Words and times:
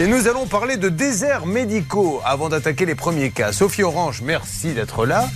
Et 0.00 0.06
nous 0.06 0.28
allons 0.28 0.46
parler 0.46 0.78
de 0.78 0.88
déserts 0.88 1.44
médicaux 1.44 2.22
avant 2.24 2.48
d'attaquer 2.48 2.86
les 2.86 2.94
premiers 2.94 3.28
cas. 3.28 3.52
Sophie 3.52 3.82
Orange, 3.82 4.22
merci 4.22 4.72
d'être 4.72 5.04
là. 5.04 5.28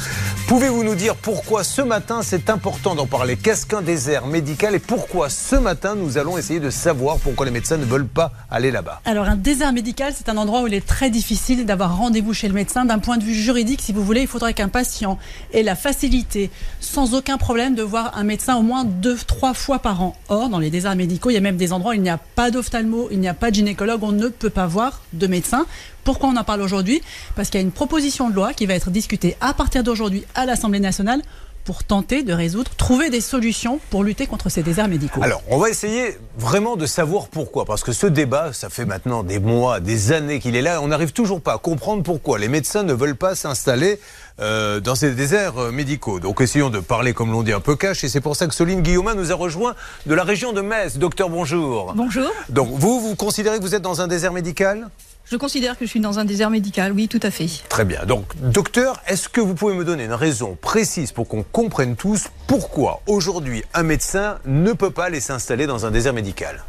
Pouvez-vous 0.47 0.85
nous 0.85 0.95
dire 0.95 1.17
pourquoi 1.17 1.65
ce 1.65 1.81
matin 1.81 2.21
c'est 2.23 2.51
important 2.51 2.95
d'en 2.95 3.07
parler? 3.07 3.35
Qu'est-ce 3.37 3.65
qu'un 3.65 3.81
désert 3.81 4.27
médical 4.27 4.75
et 4.75 4.79
pourquoi 4.79 5.31
ce 5.31 5.57
matin 5.57 5.95
nous 5.95 6.19
allons 6.19 6.37
essayer 6.37 6.61
de 6.61 6.69
savoir 6.69 7.17
pourquoi 7.19 7.47
les 7.47 7.51
médecins 7.51 7.79
ne 7.79 7.87
veulent 7.87 8.07
pas 8.07 8.31
aller 8.51 8.71
là-bas? 8.71 9.01
Alors 9.07 9.27
un 9.27 9.37
désert 9.37 9.73
médical, 9.73 10.13
c'est 10.15 10.29
un 10.29 10.37
endroit 10.37 10.61
où 10.61 10.67
il 10.67 10.75
est 10.75 10.87
très 10.87 11.09
difficile 11.09 11.65
d'avoir 11.65 11.97
rendez-vous 11.97 12.35
chez 12.35 12.49
le 12.49 12.53
médecin. 12.53 12.85
D'un 12.85 12.99
point 12.99 13.17
de 13.17 13.25
vue 13.25 13.33
juridique, 13.33 13.81
si 13.81 13.95
vous 13.95 14.05
voulez, 14.05 14.21
il 14.21 14.27
faudrait 14.27 14.53
qu'un 14.53 14.69
patient 14.69 15.19
ait 15.55 15.63
la 15.63 15.77
facilité, 15.77 16.51
sans 16.79 17.15
aucun 17.15 17.39
problème, 17.39 17.75
de 17.75 17.83
voir 17.83 18.15
un 18.15 18.25
médecin 18.25 18.57
au 18.57 18.63
moins 18.63 18.85
deux, 18.85 19.17
trois 19.17 19.55
fois 19.55 19.79
par 19.79 20.03
an. 20.03 20.15
Or, 20.29 20.51
dans 20.51 20.59
les 20.59 20.69
déserts 20.69 20.95
médicaux, 20.95 21.31
il 21.31 21.35
y 21.35 21.39
a 21.39 21.41
même 21.41 21.57
des 21.57 21.73
endroits 21.73 21.93
où 21.93 21.95
il 21.95 22.03
n'y 22.03 22.11
a 22.11 22.19
pas 22.19 22.51
d'ophtalmo, 22.51 23.09
il 23.11 23.19
n'y 23.19 23.29
a 23.29 23.35
pas 23.35 23.51
de 23.51 23.57
gynécologue, 23.57 24.03
on 24.03 24.13
ne 24.13 24.29
peut 24.29 24.51
pas 24.51 24.67
voir 24.67 25.01
de 25.15 25.27
médecin. 25.27 25.65
Pourquoi 26.05 26.29
on 26.29 26.37
en 26.37 26.45
parle 26.45 26.61
aujourd'hui? 26.61 27.01
Parce 27.35 27.49
qu'il 27.49 27.59
y 27.59 27.65
a 27.65 27.67
une 27.67 27.73
proposition 27.73 28.29
de 28.29 28.35
loi 28.35 28.53
qui 28.53 28.67
va 28.67 28.75
être 28.75 28.91
discutée 28.91 29.39
à 29.41 29.55
partir 29.55 29.83
d'aujourd'hui 29.83 30.25
à 30.35 30.47
l'Assemblée 30.47 30.81
nationale 30.81 31.23
pour 31.65 31.83
tenter 31.83 32.23
de 32.23 32.33
résoudre, 32.33 32.71
trouver 32.77 33.09
des 33.09 33.23
solutions 33.23 33.81
pour 33.91 34.05
lutter 34.05 34.27
contre 34.27 34.51
ces 34.51 34.63
déserts 34.63 34.89
médicaux. 34.89 35.23
Alors, 35.23 35.43
on 35.49 35.59
va 35.59 35.71
essayer 35.71 36.19
vraiment 36.37 36.77
de 36.77 36.85
savoir 36.85 37.29
pourquoi, 37.29 37.65
parce 37.65 37.83
que 37.83 37.93
ce 37.93 38.07
débat, 38.07 38.53
ça 38.53 38.69
fait 38.69 38.85
maintenant 38.85 39.23
des 39.23 39.39
mois, 39.39 39.81
des 39.81 40.13
années 40.13 40.41
qu'il 40.41 40.57
est 40.57 40.63
là, 40.63 40.83
on 40.83 40.89
n'arrive 40.89 41.13
toujours 41.13 41.41
pas 41.41 41.55
à 41.55 41.59
comprendre 41.59 42.03
pourquoi 42.03 42.39
les 42.39 42.49
médecins 42.49 42.83
ne 42.83 42.93
veulent 42.93 43.17
pas 43.17 43.35
s'installer 43.35 43.99
euh, 44.41 44.81
dans 44.81 44.95
ces 44.95 45.13
déserts 45.13 45.59
euh, 45.59 45.73
médicaux. 45.73 46.21
Donc 46.21 46.41
essayons 46.43 46.69
de 46.69 46.81
parler, 46.81 47.15
comme 47.15 47.33
l'on 47.33 47.43
dit, 47.43 47.53
un 47.53 47.61
peu 47.61 47.77
cash, 47.77 48.05
et 48.05 48.09
c'est 48.09 48.21
pour 48.21 48.37
ça 48.37 48.47
que 48.47 48.55
Soline 48.55 48.83
Guillaumin 48.83 49.15
nous 49.15 49.33
a 49.33 49.35
rejoint 49.35 49.75
de 50.05 50.15
la 50.15 50.25
région 50.25 50.53
de 50.53 50.61
Metz. 50.61 50.99
Docteur, 50.99 51.31
bonjour. 51.31 51.95
Bonjour. 51.97 52.31
Donc 52.51 52.69
vous, 52.73 53.01
vous 53.01 53.15
considérez 53.17 53.57
que 53.57 53.63
vous 53.63 53.75
êtes 53.75 53.83
dans 53.83 54.03
un 54.03 54.07
désert 54.07 54.33
médical? 54.33 54.91
Je 55.31 55.37
considère 55.37 55.79
que 55.79 55.87
je 55.87 55.91
suis 55.91 56.01
dans 56.01 56.19
un 56.19 56.25
désert 56.25 56.51
médical, 56.51 56.93
oui, 56.93 57.09
tout 57.09 57.21
à 57.23 57.31
fait. 57.31 57.49
Très 57.69 57.85
bien. 57.85 58.05
Donc, 58.05 58.27
docteur, 58.37 59.01
est-ce 59.07 59.29
que 59.29 59.41
vous 59.41 59.55
pouvez 59.55 59.75
me 59.75 59.85
donner 59.85 60.05
une 60.05 60.13
raison 60.13 60.57
précise 60.61 61.13
pour 61.13 61.27
qu'on 61.29 61.43
comprenne 61.43 61.97
tous 61.97 62.29
pourquoi 62.47 63.01
aujourd'hui 63.07 63.63
un 63.73 63.83
médecin 63.83 64.39
ne 64.45 64.73
peut 64.73 64.91
pas 64.91 65.07
aller 65.07 65.21
s'installer 65.21 65.67
dans 65.67 65.87
un 65.87 65.91
désert 65.91 66.13
médical? 66.13 66.63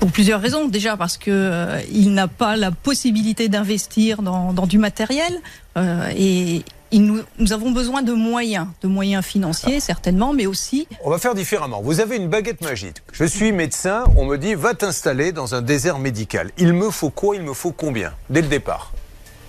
Pour 0.00 0.10
plusieurs 0.10 0.40
raisons. 0.40 0.68
Déjà 0.68 0.96
parce 0.96 1.16
que 1.16 1.30
euh, 1.30 1.80
il 1.90 2.12
n'a 2.12 2.28
pas 2.28 2.56
la 2.56 2.72
possibilité 2.72 3.48
d'investir 3.48 4.20
dans, 4.20 4.52
du 4.66 4.78
matériel 4.78 5.32
euh, 5.78 6.10
et 6.16 6.64
nous, 6.98 7.22
avons 7.52 7.70
besoin 7.70 8.02
de 8.02 8.12
moyens, 8.12 8.66
de 8.82 8.88
moyens 8.88 9.24
financiers 9.24 9.80
certainement, 9.80 10.32
mais 10.32 10.46
aussi... 10.46 10.86
On 11.04 11.10
va 11.10 11.18
faire 11.18 11.34
différemment. 11.34 11.80
Vous 11.82 12.00
avez 12.00 12.16
une 12.16 12.28
baguette 12.28 12.60
magique. 12.60 12.98
Je 13.12 13.24
suis 13.24 13.52
médecin, 13.52 14.04
on 14.16 14.26
me 14.26 14.36
dit 14.36 14.54
va 14.54 14.74
t'installer 14.74 15.32
dans 15.32 15.54
un 15.54 15.62
désert 15.62 15.98
médical. 15.98 16.50
Il 16.58 16.72
me 16.72 16.90
faut 16.90 17.10
quoi 17.10 17.36
Il 17.36 17.42
me 17.42 17.54
faut 17.54 17.72
combien 17.72 18.12
Dès 18.30 18.42
le 18.42 18.48
départ? 18.48 18.92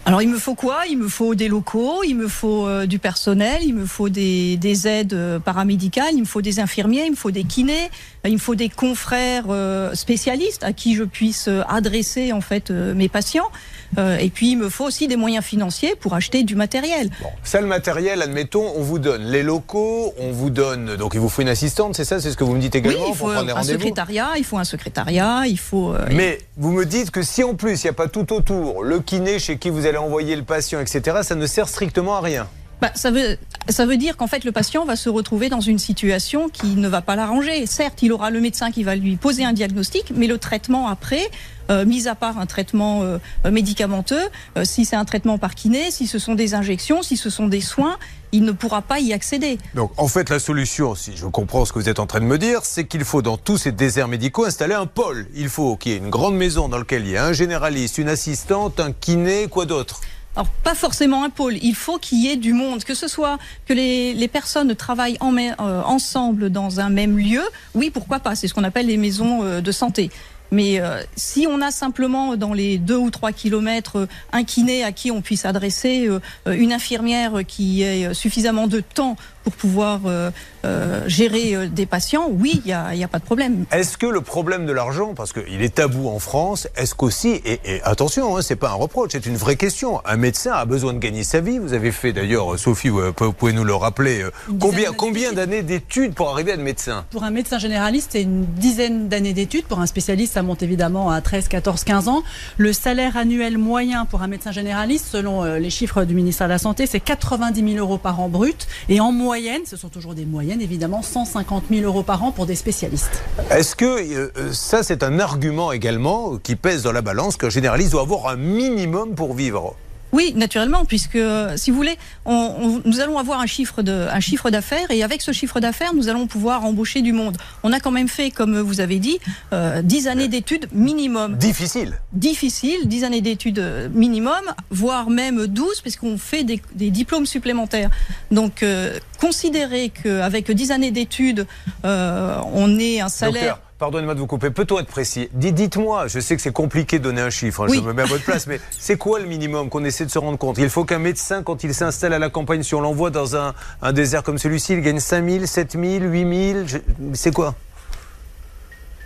Alors 0.05 0.21
il 0.21 0.29
me 0.29 0.37
faut 0.37 0.55
quoi? 0.55 0.81
Il 0.89 0.97
me 0.97 1.07
faut 1.07 1.33
des 1.33 1.47
locaux, 1.47 2.03
il 2.05 2.15
me 2.15 2.27
faut 2.27 2.67
euh, 2.67 2.85
du 2.85 2.99
personnel, 2.99 3.61
il 3.63 3.73
me 3.73 3.85
faut 3.85 4.09
des, 4.09 4.57
des, 4.57 4.85
aides 4.85 5.13
euh, 5.13 5.39
paramédicales, 5.39 6.13
il 6.13 6.21
me 6.21 6.25
faut 6.25 6.41
des 6.41 6.59
infirmiers, 6.59 7.05
il 7.05 7.11
me 7.11 7.15
faut 7.15 7.31
des 7.31 7.45
kinés, 7.45 7.89
il 8.25 8.33
me 8.33 8.37
faut 8.37 8.55
des 8.55 8.67
confrères 8.67 9.45
euh, 9.49 9.93
spécialistes 9.95 10.63
à 10.63 10.73
qui 10.73 10.95
je 10.95 11.03
puisse 11.03 11.49
adresser 11.69 12.33
en 12.33 12.41
fait 12.41 12.69
mes 12.69 13.07
patients. 13.07 13.49
Euh, 13.97 14.17
et 14.17 14.29
puis, 14.29 14.51
il 14.51 14.57
me 14.57 14.69
faut 14.69 14.85
aussi 14.85 15.07
des 15.07 15.15
moyens 15.15 15.45
financiers 15.45 15.95
pour 15.95 16.13
acheter 16.13 16.43
du 16.43 16.55
matériel. 16.55 17.09
Bon, 17.21 17.29
ça, 17.43 17.61
le 17.61 17.67
matériel, 17.67 18.21
admettons, 18.21 18.73
on 18.75 18.81
vous 18.81 18.99
donne 18.99 19.23
les 19.23 19.43
locaux, 19.43 20.13
on 20.19 20.31
vous 20.31 20.49
donne. 20.49 20.95
Donc, 20.95 21.13
il 21.13 21.19
vous 21.19 21.29
faut 21.29 21.41
une 21.41 21.49
assistante, 21.49 21.95
c'est 21.95 22.05
ça 22.05 22.19
C'est 22.19 22.31
ce 22.31 22.37
que 22.37 22.43
vous 22.43 22.55
me 22.55 22.61
dites 22.61 22.75
également 22.75 23.03
oui, 23.03 23.09
il 23.09 23.15
faut 23.15 23.29
un 23.29 23.63
secrétariat, 23.63 24.31
il 24.37 24.43
faut 24.43 24.57
un 24.57 24.63
secrétariat, 24.63 25.43
il 25.45 25.59
faut. 25.59 25.93
Euh, 25.93 26.05
Mais 26.11 26.39
vous 26.57 26.71
me 26.71 26.85
dites 26.85 27.11
que 27.11 27.21
si 27.21 27.43
en 27.43 27.55
plus, 27.55 27.83
il 27.83 27.85
n'y 27.85 27.89
a 27.91 27.93
pas 27.93 28.07
tout 28.07 28.33
autour, 28.33 28.83
le 28.83 28.99
kiné 28.99 29.39
chez 29.39 29.57
qui 29.57 29.69
vous 29.69 29.85
allez 29.85 29.92
envoyer 29.97 30.36
le 30.36 30.44
patient, 30.44 30.80
etc., 30.80 31.19
ça 31.23 31.36
ne 31.36 31.45
sert 31.45 31.67
strictement 31.67 32.17
à 32.17 32.22
rien. 32.22 32.47
Bah, 32.84 32.92
ça, 32.95 33.11
veut, 33.11 33.95
dire 33.95 34.17
qu'en 34.17 34.27
fait 34.27 34.44
le 34.44 34.52
patient 34.52 34.83
va 34.83 34.98
se 34.98 35.08
retrouver 35.08 35.48
dans 35.48 35.61
une 35.61 35.80
situation 35.80 36.49
qui 36.49 36.76
ne 36.76 36.89
va 36.89 37.02
pas 37.02 37.16
l'arranger. 37.16 37.66
Certes, 37.66 38.02
il 38.02 38.11
aura 38.11 38.30
le 38.30 38.42
médecin 38.42 38.71
qui 38.71 38.83
va 38.83 38.98
lui 38.98 39.16
poser 39.16 39.45
un 39.45 39.54
diagnostic, 39.54 40.11
mais 40.14 40.27
le 40.27 40.38
traitement 40.38 40.89
après, 40.89 41.30
euh, 41.72 41.86
mis 41.86 42.10
à 42.10 42.16
part 42.16 42.39
un 42.39 42.45
traitement 42.45 43.04
euh, 43.04 43.20
médicamenteux, 43.49 44.27
euh, 44.58 44.66
si 44.66 44.83
c'est 44.83 44.98
un 44.98 45.05
traitement 45.05 45.38
par 45.38 45.55
kiné, 45.55 45.92
si 45.92 46.08
ce 46.08 46.20
sont 46.20 46.36
des 46.36 46.55
injections, 46.55 47.04
si 47.04 47.16
ce 47.16 47.30
sont 47.30 47.48
des 47.48 47.61
soins, 47.61 47.98
il 48.33 48.43
ne 48.43 48.52
pourra 48.52 48.82
pas 48.82 48.99
y 48.99 49.14
accéder. 49.14 49.60
Donc 49.76 49.93
en 49.95 50.10
fait 50.10 50.30
la 50.30 50.39
solution, 50.39 50.93
si 50.93 51.16
je 51.16 51.26
comprends 51.26 51.64
ce 51.64 51.72
que 51.72 51.80
vous 51.80 51.88
êtes 51.88 51.99
en 51.99 52.05
train 52.05 52.20
de 52.20 52.26
me 52.26 52.38
dire, 52.38 52.66
c'est 52.66 52.86
qu'il 52.86 53.05
faut 53.05 53.22
dans 53.22 53.38
tous 53.38 53.60
ces 53.60 53.72
déserts 53.72 54.10
médicaux 54.10 54.43
installer 54.43 54.73
un 54.73 54.88
pôle. 54.88 55.27
Il 55.36 55.48
faut 55.48 55.77
qu'il 55.77 55.93
y 55.93 55.95
ait 55.95 55.99
une 55.99 56.10
grande 56.10 56.36
maison 56.36 56.67
dans 56.67 56.80
laquelle 56.80 57.05
il 57.05 57.11
y 57.11 57.17
a 57.17 57.26
un 57.26 57.33
généraliste, 57.33 57.98
une 57.98 58.10
assistante, 58.10 58.82
un 58.82 58.92
kiné, 58.92 59.48
quoi 59.48 59.66
d'autre? 59.66 60.02
Alors, 60.36 60.48
pas 60.64 60.73
forcément 60.73 61.23
un 61.23 61.30
pôle. 61.30 61.58
Il 61.61 61.76
faut 61.76 61.99
qu'il 61.99 62.20
y 62.20 62.27
ait 62.27 62.38
du 62.38 62.54
monde, 62.54 62.83
que 62.83 62.95
ce 62.95 63.08
soit 63.08 63.38
que 63.67 63.73
les, 63.73 64.14
les 64.14 64.27
personnes 64.27 64.73
travaillent 64.76 65.17
en, 65.20 65.36
euh, 65.38 65.52
ensemble 65.83 66.49
dans 66.49 66.80
un 66.80 66.89
même 66.89 67.17
lieu. 67.17 67.44
Oui, 67.76 67.92
pourquoi 67.92 68.20
pas 68.20 68.36
C'est 68.36 68.48
ce 68.48 68.54
qu'on 68.54 68.64
appelle 68.64 68.88
les 68.88 68.98
maisons 68.98 69.43
euh, 69.43 69.61
de 69.61 69.72
santé. 69.72 70.10
Mais 70.53 70.80
euh, 70.80 71.02
si 71.15 71.47
on 71.49 71.61
a 71.61 71.71
simplement 71.71 72.37
dans 72.37 72.53
les 72.53 72.77
deux 72.77 72.95
ou 72.95 73.09
trois 73.09 73.31
kilomètres 73.31 74.08
un 74.31 74.43
kiné 74.43 74.83
à 74.83 74.91
qui 74.91 75.09
on 75.09 75.21
puisse 75.21 75.45
adresser, 75.45 76.08
une 76.45 76.71
infirmière 76.71 77.39
qui 77.47 77.81
ait 77.81 78.14
suffisamment 78.14 78.67
de 78.67 78.80
temps 78.80 79.17
pour 79.43 79.53
pouvoir 79.53 80.02
euh, 80.05 80.31
euh, 80.65 81.03
gérer 81.08 81.55
euh, 81.55 81.67
des 81.67 81.86
patients, 81.86 82.27
oui, 82.31 82.61
il 82.63 82.67
n'y 82.67 82.73
a, 82.73 82.87
a, 82.87 83.08
pas 83.08 83.19
de 83.19 83.25
problème. 83.25 83.65
Est-ce 83.71 83.97
que 83.97 84.05
le 84.05 84.21
problème 84.21 84.65
de 84.65 84.71
l'argent, 84.71 85.13
parce 85.13 85.33
qu'il 85.33 85.61
est 85.61 85.75
tabou 85.75 86.08
en 86.08 86.19
France, 86.19 86.67
est-ce 86.75 86.95
qu'aussi, 86.95 87.42
et, 87.45 87.59
et, 87.65 87.81
attention, 87.83 88.37
hein, 88.37 88.42
c'est 88.42 88.55
pas 88.55 88.69
un 88.69 88.75
reproche, 88.75 89.09
c'est 89.11 89.25
une 89.25 89.36
vraie 89.36 89.58
question, 89.58 90.02
un 90.05 90.15
médecin 90.15 90.53
a 90.53 90.65
besoin 90.65 90.93
de 90.93 90.99
gagner 90.99 91.23
sa 91.23 91.42
vie, 91.42 91.59
vous 91.59 91.73
avez 91.73 91.92
fait 91.92 92.13
d'ailleurs, 92.13 92.58
Sophie, 92.58 92.89
vous 92.89 93.11
pouvez 93.11 93.53
nous 93.53 93.65
le 93.65 93.75
rappeler, 93.75 94.25
combien, 94.59 94.93
combien 94.93 95.33
d'années 95.33 95.63
d'études 95.63 96.13
pour 96.13 96.30
arriver 96.30 96.52
à 96.52 96.55
être 96.55 96.61
médecin? 96.61 97.05
Pour 97.11 97.23
un 97.23 97.31
médecin 97.31 97.59
généraliste, 97.59 98.11
c'est 98.13 98.21
une 98.21 98.45
dizaine 98.45 99.09
d'années 99.09 99.33
d'études, 99.33 99.65
pour 99.65 99.80
un 99.80 99.86
spécialiste, 99.86 100.33
ça 100.33 100.42
monte 100.43 100.64
évidemment 100.64 101.09
à 101.09 101.21
13, 101.21 101.48
14, 101.48 101.83
15 101.83 102.08
ans. 102.08 102.23
Le 102.58 102.73
salaire 102.73 103.17
annuel 103.17 103.58
moyen 103.58 104.05
pour 104.05 104.21
un 104.21 104.27
médecin 104.27 104.52
généraliste, 104.52 105.08
selon 105.11 105.43
les 105.43 105.70
chiffres 105.70 106.04
du 106.04 106.14
ministère 106.14 106.48
de 106.48 106.54
la 106.54 106.58
Santé, 106.58 106.86
c'est 106.87 106.99
90 106.99 107.73
000 107.73 107.77
euros 107.77 107.98
par 107.98 108.20
an 108.20 108.30
brut, 108.30 108.67
et 108.89 108.99
en 108.99 109.11
moyenne, 109.11 109.61
ce 109.65 109.77
sont 109.77 109.89
toujours 109.89 110.14
des 110.14 110.26
moyennes 110.26 110.61
évidemment, 110.61 111.02
150 111.02 111.65
000 111.70 111.86
euros 111.86 112.04
par 112.04 112.23
an 112.23 112.31
pour 112.31 112.45
des 112.45 112.55
spécialistes. 112.55 113.23
Est-ce 113.49 113.76
que 113.76 113.86
euh, 113.86 114.52
ça 114.52 114.83
c'est 114.83 115.04
un 115.04 115.20
argument 115.20 115.71
également 115.71 116.37
qui 116.37 116.55
pèse 116.55 116.83
dans 116.83 116.92
la 116.92 117.02
balance 117.02 117.37
qu'un 117.37 117.49
généraliste 117.49 117.92
doit 117.92 118.02
avoir 118.02 118.27
un 118.27 118.36
minimum 118.36 119.15
pour 119.15 119.33
vivre? 119.33 119.75
Oui, 120.13 120.31
naturellement, 120.35 120.85
puisque 120.85 121.17
si 121.55 121.71
vous 121.71 121.77
voulez, 121.77 121.97
nous 122.27 122.99
allons 123.01 123.17
avoir 123.17 123.39
un 123.39 123.47
chiffre 123.47 123.81
de, 123.81 124.07
un 124.09 124.19
chiffre 124.19 124.51
d'affaires 124.51 124.91
et 124.91 125.03
avec 125.03 125.21
ce 125.23 125.31
chiffre 125.31 125.59
d'affaires, 125.59 125.93
nous 125.95 126.07
allons 126.07 126.27
pouvoir 126.27 126.63
embaucher 126.63 127.01
du 127.01 127.11
monde. 127.13 127.35
On 127.63 127.73
a 127.73 127.79
quand 127.79 127.91
même 127.91 128.07
fait, 128.07 128.29
comme 128.29 128.59
vous 128.59 128.79
avez 128.79 129.00
dit, 129.00 129.18
euh, 129.53 129.81
10 129.81 130.07
années 130.07 130.27
d'études 130.27 130.68
minimum. 130.71 131.35
Difficile. 131.35 132.00
Difficile, 132.13 132.88
10 132.88 133.03
années 133.06 133.21
d'études 133.21 133.91
minimum, 133.94 134.41
voire 134.69 135.09
même 135.09 135.47
12, 135.47 135.81
puisqu'on 135.81 136.19
fait 136.19 136.44
des, 136.44 136.62
diplômes 136.91 137.25
supplémentaires. 137.25 137.89
Donc, 138.30 138.62
euh, 138.62 139.00
considérer 139.24 139.89
qu'avec 139.89 140.51
10 140.51 140.72
années 140.72 140.92
d'études, 140.92 141.48
euh, 141.86 142.38
on 142.54 142.78
ait 142.78 143.00
un 143.00 143.07
salaire 143.07 143.60
pardonnez-moi 143.80 144.13
de 144.13 144.19
vous 144.19 144.28
couper, 144.28 144.50
peut-on 144.50 144.80
être 144.80 144.88
précis? 144.88 145.28
Dites-moi, 145.34 146.07
je 146.07 146.22
sais 146.22 146.38
que 146.38 146.42
c'est 146.42 146.54
compliqué 146.54 147.00
de 147.00 147.04
donner 147.04 147.19
un 147.19 147.30
chiffre, 147.30 147.66
hein, 147.66 147.68
je 147.69 147.81
me 147.81 147.92
mets 147.92 148.04
à 148.04 148.06
votre 148.06 148.24
place, 148.24 148.48
mais 148.48 148.62
c'est 148.72 148.98
quoi 148.98 149.19
le 149.19 149.25
minimum 149.25 149.69
qu'on 149.69 149.84
essaie 149.84 150.06
de 150.06 150.10
se 150.10 150.19
rendre 150.19 150.38
compte? 150.38 150.57
Il 150.57 150.69
faut 150.69 150.86
qu'un 150.86 151.00
médecin, 151.00 151.44
quand 151.44 151.66
il 151.66 151.74
s'installe 151.74 152.13
à 152.13 152.19
la 152.19 152.30
campagne, 152.30 152.63
si 152.63 152.75
on 152.75 152.80
l'envoie 152.80 153.10
dans 153.10 153.36
un, 153.36 153.54
désert 153.92 154.24
comme 154.24 154.38
celui-ci, 154.38 154.74
il 154.74 154.81
gagne 154.81 155.01
5 155.01 155.30
000, 155.30 155.45
7 155.45 155.74
000, 155.74 156.06
8 156.06 156.66
000, 156.69 156.81
c'est 157.13 157.34
quoi? 157.34 157.56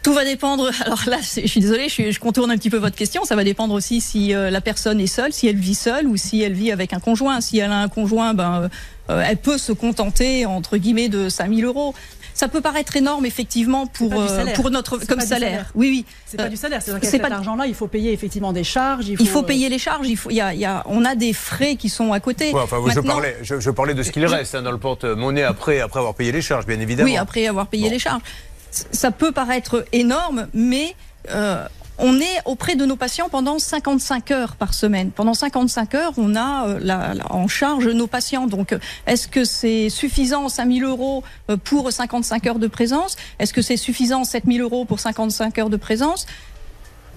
Tout 0.04 0.14
va 0.14 0.24
dépendre. 0.24 0.70
Alors 0.86 1.02
là, 1.08 1.18
je 1.22 1.48
suis 1.48 1.60
désolée, 1.60 1.90
je, 1.90 2.20
contourne 2.20 2.52
un 2.52 2.56
petit 2.56 2.70
peu 2.70 2.78
votre 2.78 2.96
question. 2.96 3.26
Ça 3.26 3.36
va 3.36 3.44
dépendre 3.44 3.74
aussi 3.74 4.00
si 4.00 4.36
euh, 4.36 4.52
la 4.52 4.62
personne 4.62 5.00
est 5.00 5.08
seule, 5.08 5.34
si 5.34 5.48
elle 5.48 5.58
vit 5.58 5.76
seule 5.76 6.06
ou 6.06 6.18
si 6.18 6.44
elle 6.44 6.54
vit 6.54 6.72
avec 6.72 6.94
un 6.94 7.00
conjoint. 7.00 7.42
Si 7.42 7.58
elle 7.58 7.72
a 7.72 7.80
un 7.80 7.90
conjoint, 7.90 8.36
ben, 8.36 8.70
euh, 9.10 9.24
elle 9.26 9.38
peut 9.38 9.58
se 9.58 9.72
contenter 9.72 10.46
entre 10.46 10.78
guillemets 10.78 11.10
de 11.10 11.30
5000 11.30 11.66
euros. 11.66 11.94
Ça 12.34 12.48
peut 12.48 12.62
paraître 12.62 12.96
énorme 12.96 13.26
effectivement 13.26 13.88
pour 13.88 14.14
euh, 14.14 14.46
pour 14.54 14.70
notre 14.70 14.98
comme 14.98 15.22
salaire. 15.22 15.72
Oui 15.74 15.90
oui. 15.90 16.06
C'est 16.26 16.38
pas 16.38 16.50
du 16.50 16.56
salaire. 16.56 16.82
C'est 16.84 17.04
cet 17.04 17.22
pas... 17.22 17.32
argent-là, 17.34 17.66
il 17.66 17.74
faut 17.74 17.88
payer 17.88 18.14
effectivement 18.14 18.54
des 18.54 18.64
charges. 18.64 19.08
Il 19.08 19.28
faut, 19.28 19.42
payer 19.42 19.70
les 19.70 19.80
charges. 19.80 20.08
Il 20.08 20.18
faut. 20.18 20.30
Il 20.30 20.36
y 20.36 20.42
a, 20.42 20.54
il 20.54 20.60
y 20.60 20.66
a, 20.66 20.84
on 20.86 21.04
a 21.04 21.16
des 21.16 21.34
frais 21.34 21.76
qui 21.78 21.90
sont 21.90 22.14
à 22.14 22.20
côté. 22.20 22.54
enfin, 22.54 22.78
je 22.94 23.00
parlais 23.00 23.38
je, 23.42 23.70
parlais 23.72 23.96
de 23.96 24.04
ce 24.04 24.12
qu'il 24.12 24.26
reste 24.26 24.54
hein, 24.54 24.62
dans 24.62 24.72
le 24.72 24.78
porte-monnaie 24.78 25.44
après 25.44 25.80
après 25.80 26.00
avoir 26.00 26.14
payé 26.14 26.32
les 26.32 26.42
charges, 26.42 26.68
bien 26.68 26.80
évidemment. 26.80 27.10
Oui, 27.10 27.18
après 27.18 27.48
avoir 27.48 27.68
payé 27.68 27.90
les 27.90 28.00
charges. 28.00 28.22
Ça 28.70 29.10
peut 29.10 29.32
paraître 29.32 29.86
énorme, 29.92 30.48
mais 30.54 30.96
euh, 31.32 31.66
on 32.00 32.20
est 32.20 32.42
auprès 32.46 32.76
de 32.76 32.86
nos 32.86 32.96
patients 32.96 33.30
pendant 33.30 33.60
55 33.60 34.32
heures 34.32 34.56
par 34.56 34.74
semaine. 34.74 35.12
Pendant 35.12 35.34
55 35.34 35.96
heures, 35.96 36.14
on 36.18 36.36
a 36.36 36.68
euh, 36.68 36.80
la, 36.82 37.14
en 37.30 37.48
charge 37.48 37.88
nos 37.88 38.08
patients. 38.08 38.48
Donc, 38.48 38.74
euh, 38.74 38.80
est-ce 39.08 39.28
que 39.28 39.44
c'est 39.46 39.90
suffisant 39.90 40.50
5 40.50 40.72
000 40.72 40.90
euros 40.90 41.24
euh, 41.50 41.58
pour 41.58 41.92
55 41.92 42.48
heures 42.48 42.60
de 42.60 42.68
présence? 42.68 43.16
Est-ce 43.40 43.54
que 43.54 43.62
c'est 43.62 43.78
suffisant 43.78 44.24
7 44.24 44.44
000 44.46 44.60
euros 44.60 44.86
pour 44.86 45.00
55 45.00 45.58
heures 45.60 45.70
de 45.70 45.78
présence? 45.78 46.28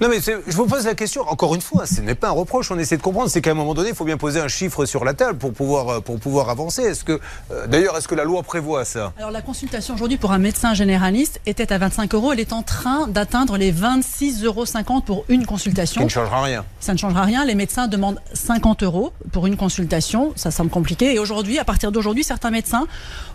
Non, 0.01 0.09
mais 0.09 0.19
je 0.23 0.57
vous 0.57 0.65
pose 0.65 0.87
la 0.87 0.95
question, 0.95 1.29
encore 1.29 1.55
une 1.55 1.61
fois, 1.61 1.85
ce 1.85 2.01
n'est 2.01 2.15
pas 2.15 2.29
un 2.29 2.33
reproche, 2.33 2.71
on 2.71 2.79
essaie 2.79 2.97
de 2.97 3.03
comprendre, 3.03 3.29
c'est 3.29 3.43
qu'à 3.43 3.51
un 3.51 3.55
moment 3.55 3.75
donné, 3.75 3.91
il 3.91 3.95
faut 3.95 4.07
bien 4.07 4.17
poser 4.17 4.41
un 4.41 4.49
chiffre 4.49 4.87
sur 4.87 5.05
la 5.05 5.13
table 5.13 5.37
pour 5.37 5.53
pouvoir, 5.53 5.89
euh, 5.89 6.01
pour 6.01 6.19
pouvoir 6.19 6.49
avancer. 6.49 6.81
Est-ce 6.81 7.05
que, 7.05 7.21
euh, 7.51 7.67
d'ailleurs, 7.67 7.99
est-ce 7.99 8.09
que 8.09 8.15
la 8.15 8.25
loi 8.25 8.43
prévoit 8.43 8.87
ça? 8.87 9.13
Alors, 9.19 9.31
la 9.31 9.43
consultation 9.43 9.93
aujourd'hui 9.93 10.17
pour 10.17 10.33
un 10.33 10.39
médecin 10.39 10.73
généraliste 10.73 11.43
était 11.45 11.71
à 11.71 11.77
25 11.77 12.15
euros. 12.15 12.33
Elle 12.33 12.41
est 12.41 12.55
en 12.55 12.63
train 12.63 13.09
d'atteindre 13.09 13.59
les 13.59 13.73
26,50 13.73 14.45
euros 14.47 14.65
pour 15.03 15.25
une 15.29 15.45
consultation. 15.45 16.01
Ça 16.01 16.05
ne 16.07 16.09
changera 16.09 16.43
rien. 16.45 16.65
Ça 16.81 16.95
ne 16.95 16.99
changera 16.99 17.25
rien. 17.25 17.45
Les 17.45 17.55
médecins 17.55 17.87
demandent 17.87 18.23
50 18.33 18.83
euros 18.83 19.13
pour 19.33 19.47
une 19.47 19.59
consultation. 19.59 20.33
Ça 20.35 20.51
semble 20.51 20.71
compliqué. 20.71 21.15
Et 21.15 21.19
aujourd'hui, 21.19 21.59
à 21.59 21.65
partir 21.65 21.93
d'aujourd'hui, 21.93 22.25
certains 22.25 22.51
médecins 22.51 22.87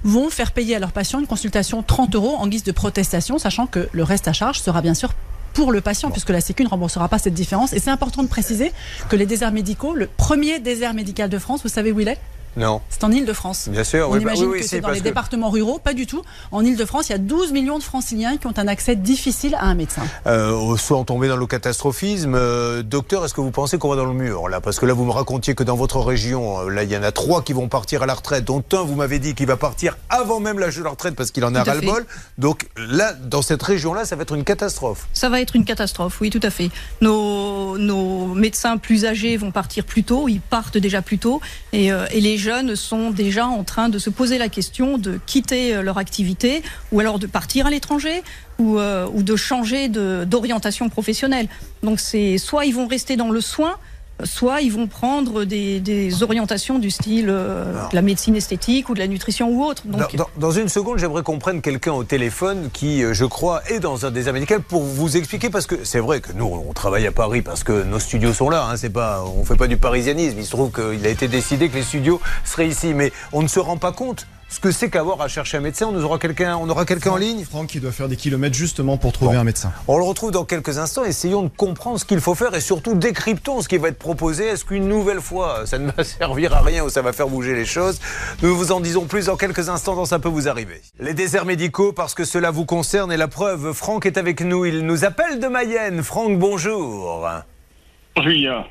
vont 0.03 0.31
faire 0.31 0.51
payer 0.51 0.75
à 0.75 0.79
leurs 0.79 0.93
patients 0.93 1.19
une 1.19 1.27
consultation 1.27 1.83
30 1.83 2.15
euros 2.15 2.37
en 2.39 2.47
guise 2.47 2.63
de 2.63 2.71
protestation, 2.71 3.37
sachant 3.37 3.67
que 3.67 3.87
le 3.91 4.01
reste 4.01 4.27
à 4.27 4.33
charge 4.33 4.59
sera 4.59 4.81
bien 4.81 4.95
sûr 4.95 5.11
pour 5.55 5.71
le 5.71 5.81
patient, 5.81 6.11
puisque 6.11 6.29
la 6.29 6.41
Sécu 6.41 6.63
ne 6.63 6.69
remboursera 6.69 7.07
pas 7.07 7.17
cette 7.17 7.33
différence. 7.33 7.73
Et 7.73 7.79
c'est 7.79 7.89
important 7.89 8.21
de 8.21 8.27
préciser 8.27 8.71
que 9.09 9.15
les 9.15 9.25
déserts 9.25 9.53
médicaux, 9.53 9.95
le 9.95 10.05
premier 10.05 10.59
désert 10.59 10.93
médical 10.93 11.29
de 11.29 11.39
France, 11.39 11.63
vous 11.63 11.69
savez 11.69 11.91
où 11.91 11.99
il 11.99 12.09
est? 12.09 12.19
Non. 12.57 12.81
C'est 12.89 13.03
en 13.03 13.11
Ile-de-France. 13.11 13.69
Bien 13.69 13.83
sûr. 13.83 14.07
On 14.09 14.13
oui, 14.13 14.19
bah 14.19 14.31
imagine 14.31 14.45
oui, 14.47 14.57
que 14.59 14.63
si, 14.63 14.69
c'est 14.69 14.81
dans 14.81 14.89
les 14.89 14.99
que- 14.99 15.03
départements 15.03 15.49
ruraux, 15.49 15.79
pas 15.79 15.93
du 15.93 16.07
tout. 16.07 16.21
En 16.51 16.63
Ile-de-France, 16.63 17.09
il 17.09 17.11
y 17.11 17.15
a 17.15 17.19
12 17.19 17.51
millions 17.51 17.77
de 17.77 17.83
franciliens 17.83 18.37
qui 18.37 18.47
ont 18.47 18.53
un 18.57 18.67
accès 18.67 18.95
difficile 18.95 19.55
à 19.55 19.65
un 19.65 19.75
médecin. 19.75 20.03
Euh, 20.27 20.75
soit 20.77 20.97
on 20.97 21.03
tombait 21.03 21.27
dans 21.27 21.37
le 21.37 21.45
catastrophisme. 21.47 22.33
Euh, 22.35 22.83
docteur, 22.83 23.25
est-ce 23.25 23.33
que 23.33 23.41
vous 23.41 23.51
pensez 23.51 23.77
qu'on 23.77 23.89
va 23.89 23.95
dans 23.95 24.05
le 24.05 24.13
mur 24.13 24.47
là? 24.49 24.61
Parce 24.61 24.79
que 24.79 24.85
là, 24.85 24.93
vous 24.93 25.05
me 25.05 25.11
racontiez 25.11 25.55
que 25.55 25.63
dans 25.63 25.75
votre 25.75 25.99
région, 25.99 26.61
euh, 26.61 26.69
là, 26.69 26.83
il 26.83 26.91
y 26.91 26.97
en 26.97 27.03
a 27.03 27.11
trois 27.11 27.41
qui 27.43 27.53
vont 27.53 27.67
partir 27.67 28.03
à 28.03 28.05
la 28.05 28.13
retraite, 28.13 28.45
dont 28.45 28.63
un, 28.73 28.81
vous 28.83 28.95
m'avez 28.95 29.19
dit, 29.19 29.35
qu'il 29.35 29.47
va 29.47 29.57
partir 29.57 29.97
avant 30.09 30.39
même 30.39 30.59
l'âge 30.59 30.77
de 30.77 30.83
la 30.83 30.89
retraite 30.91 31.15
parce 31.15 31.31
qu'il 31.31 31.43
en 31.45 31.53
a 31.55 31.63
ras-le-bol. 31.63 32.05
Donc 32.37 32.67
là, 32.77 33.13
dans 33.13 33.41
cette 33.41 33.61
région-là, 33.63 34.05
ça 34.05 34.15
va 34.15 34.21
être 34.23 34.33
une 34.35 34.43
catastrophe. 34.43 35.07
Ça 35.13 35.29
va 35.29 35.41
être 35.41 35.55
une 35.55 35.65
catastrophe, 35.65 36.19
oui, 36.21 36.29
tout 36.29 36.39
à 36.43 36.49
fait. 36.49 36.69
Nos, 37.01 37.77
nos 37.77 38.27
médecins 38.33 38.77
plus 38.77 39.05
âgés 39.05 39.37
vont 39.37 39.51
partir 39.51 39.83
plus 39.85 40.03
tôt, 40.03 40.27
ils 40.27 40.41
partent 40.41 40.77
déjà 40.77 41.01
plus 41.01 41.17
tôt, 41.19 41.41
et, 41.73 41.91
euh, 41.91 42.05
et 42.11 42.21
les 42.21 42.37
jeunes 42.45 42.75
sont 42.75 43.09
déjà 43.09 43.47
en 43.47 43.63
train 43.63 43.89
de 43.89 43.99
se 43.99 44.09
poser 44.09 44.37
la 44.37 44.49
question 44.49 44.97
de 44.97 45.19
quitter 45.25 45.75
euh, 45.75 45.81
leur 45.81 45.97
activité, 45.97 46.63
ou 46.91 46.99
alors 46.99 47.17
de 47.19 47.27
partir 47.27 47.65
à 47.65 47.69
l'étranger, 47.71 48.23
ou, 48.59 48.77
euh, 48.77 49.07
ou 49.13 49.23
de 49.23 49.35
changer 49.35 49.89
d'orientation 49.89 50.87
professionnelle. 50.89 51.47
Donc 51.83 51.99
c'est 51.99 52.37
soit 52.37 52.65
ils 52.65 52.75
vont 52.75 52.87
rester 52.87 53.15
dans 53.15 53.31
le 53.31 53.41
soin, 53.41 53.75
soit 54.23 54.61
ils 54.61 54.71
vont 54.71 54.87
prendre 54.87 55.43
des, 55.43 55.79
des 55.79 56.23
orientations 56.23 56.79
du 56.79 56.89
style 56.89 57.27
euh, 57.29 57.73
de 57.89 57.95
la 57.95 58.01
médecine 58.01 58.35
esthétique 58.35 58.89
ou 58.89 58.93
de 58.93 58.99
la 58.99 59.07
nutrition 59.07 59.49
ou 59.49 59.63
autre. 59.63 59.83
Donc, 59.85 60.15
Dans, 60.15 60.23
dans- 60.23 60.29
dans 60.37 60.51
une 60.51 60.69
seconde, 60.69 60.99
j'aimerais 60.99 61.21
qu'on 61.23 61.37
prenne 61.39 61.61
quelqu'un 61.61 61.91
au 61.93 62.03
téléphone 62.03 62.69
qui, 62.71 63.03
euh, 63.03 63.13
je 63.13 63.25
crois, 63.25 63.61
est 63.69 63.79
dans 63.79 64.05
un 64.05 64.11
désert 64.11 64.33
médical 64.33 64.61
pour 64.61 64.83
vous 64.83 65.17
expliquer 65.17 65.49
parce 65.49 65.67
que 65.67 65.83
c'est 65.83 65.99
vrai 65.99 66.21
que 66.21 66.31
nous, 66.33 66.45
on 66.45 66.71
travaille 66.73 67.05
à 67.07 67.11
Paris 67.11 67.41
parce 67.41 67.63
que 67.63 67.83
nos 67.83 67.99
studios 67.99 68.33
sont 68.33 68.49
là. 68.49 68.65
Hein, 68.69 68.77
c'est 68.77 68.89
pas, 68.89 69.23
on 69.23 69.43
fait 69.43 69.57
pas 69.57 69.67
du 69.67 69.77
parisianisme. 69.77 70.37
Il 70.39 70.45
se 70.45 70.51
trouve 70.51 70.71
qu'il 70.71 71.05
a 71.05 71.09
été 71.09 71.27
décidé 71.27 71.67
que 71.69 71.75
les 71.75 71.83
studios 71.83 72.21
seraient 72.45 72.67
ici, 72.67 72.93
mais 72.93 73.11
on 73.33 73.41
ne 73.41 73.47
se 73.47 73.59
rend 73.59 73.77
pas 73.77 73.91
compte 73.91 74.27
ce 74.47 74.59
que 74.59 74.71
c'est 74.71 74.89
qu'avoir 74.89 75.21
à 75.21 75.27
chercher 75.27 75.57
un 75.57 75.61
médecin. 75.61 75.87
On 75.87 75.91
nous 75.91 76.03
aura 76.03 76.17
quelqu'un, 76.19 76.55
on 76.57 76.69
aura 76.69 76.85
quelqu'un 76.85 77.11
en 77.11 77.17
ligne. 77.17 77.43
Franck 77.43 77.67
qui 77.67 77.79
doit 77.79 77.91
faire 77.91 78.07
des 78.07 78.15
kilomètres 78.15 78.55
justement 78.55 78.97
pour 78.97 79.11
trouver 79.11 79.33
Bon. 79.35 79.41
un 79.41 79.43
médecin. 79.43 79.71
On 79.87 79.97
le 79.97 80.03
retrouve 80.03 80.31
dans 80.31 80.45
quelques 80.45 80.77
instants. 80.77 81.03
Essayons 81.03 81.43
de 81.43 81.49
comprendre 81.49 81.99
ce 81.99 82.05
qu'il 82.05 82.19
faut 82.21 82.35
faire 82.35 82.53
et 82.55 82.61
surtout 82.61 82.95
décryptons 82.95 83.61
ce 83.61 83.67
qui 83.67 83.77
va 83.77 83.89
être 83.89 83.97
proposé. 83.99 84.45
Est-ce 84.45 84.63
qu'une 84.63 84.87
nouvelle 84.87 85.19
fois, 85.19 85.65
ça 85.65 85.77
ne 85.77 85.91
va 85.91 86.03
servir 86.03 86.53
à 86.55 86.61
rien 86.61 86.83
ou 86.83 86.89
ça 86.89 87.01
va 87.01 87.11
faire 87.11 87.27
bouger 87.27 87.53
les 87.55 87.65
choses? 87.65 87.99
Nous 88.43 88.55
vous 88.55 88.71
en 88.71 88.79
disons 88.79 89.05
plus 89.05 89.25
dans 89.25 89.35
quelques 89.35 89.67
instants 89.69 89.95
dans 89.95 90.05
Ça 90.05 90.19
peut 90.19 90.29
vous 90.29 90.47
arriver. 90.47 90.81
Les 90.99 91.13
déserts 91.13 91.45
médicaux, 91.45 91.91
parce 91.91 92.13
que 92.13 92.23
cela 92.23 92.51
vous 92.51 92.65
concerne 92.65 93.11
et 93.11 93.17
la 93.17 93.27
preuve, 93.27 93.73
Franck 93.73 94.05
est 94.05 94.17
avec 94.17 94.41
nous. 94.41 94.65
Il 94.65 94.85
nous 94.85 95.03
appelle 95.05 95.39
de 95.39 95.47
Mayenne. 95.47 96.03
Franck, 96.03 96.37
bonjour. 96.39 97.27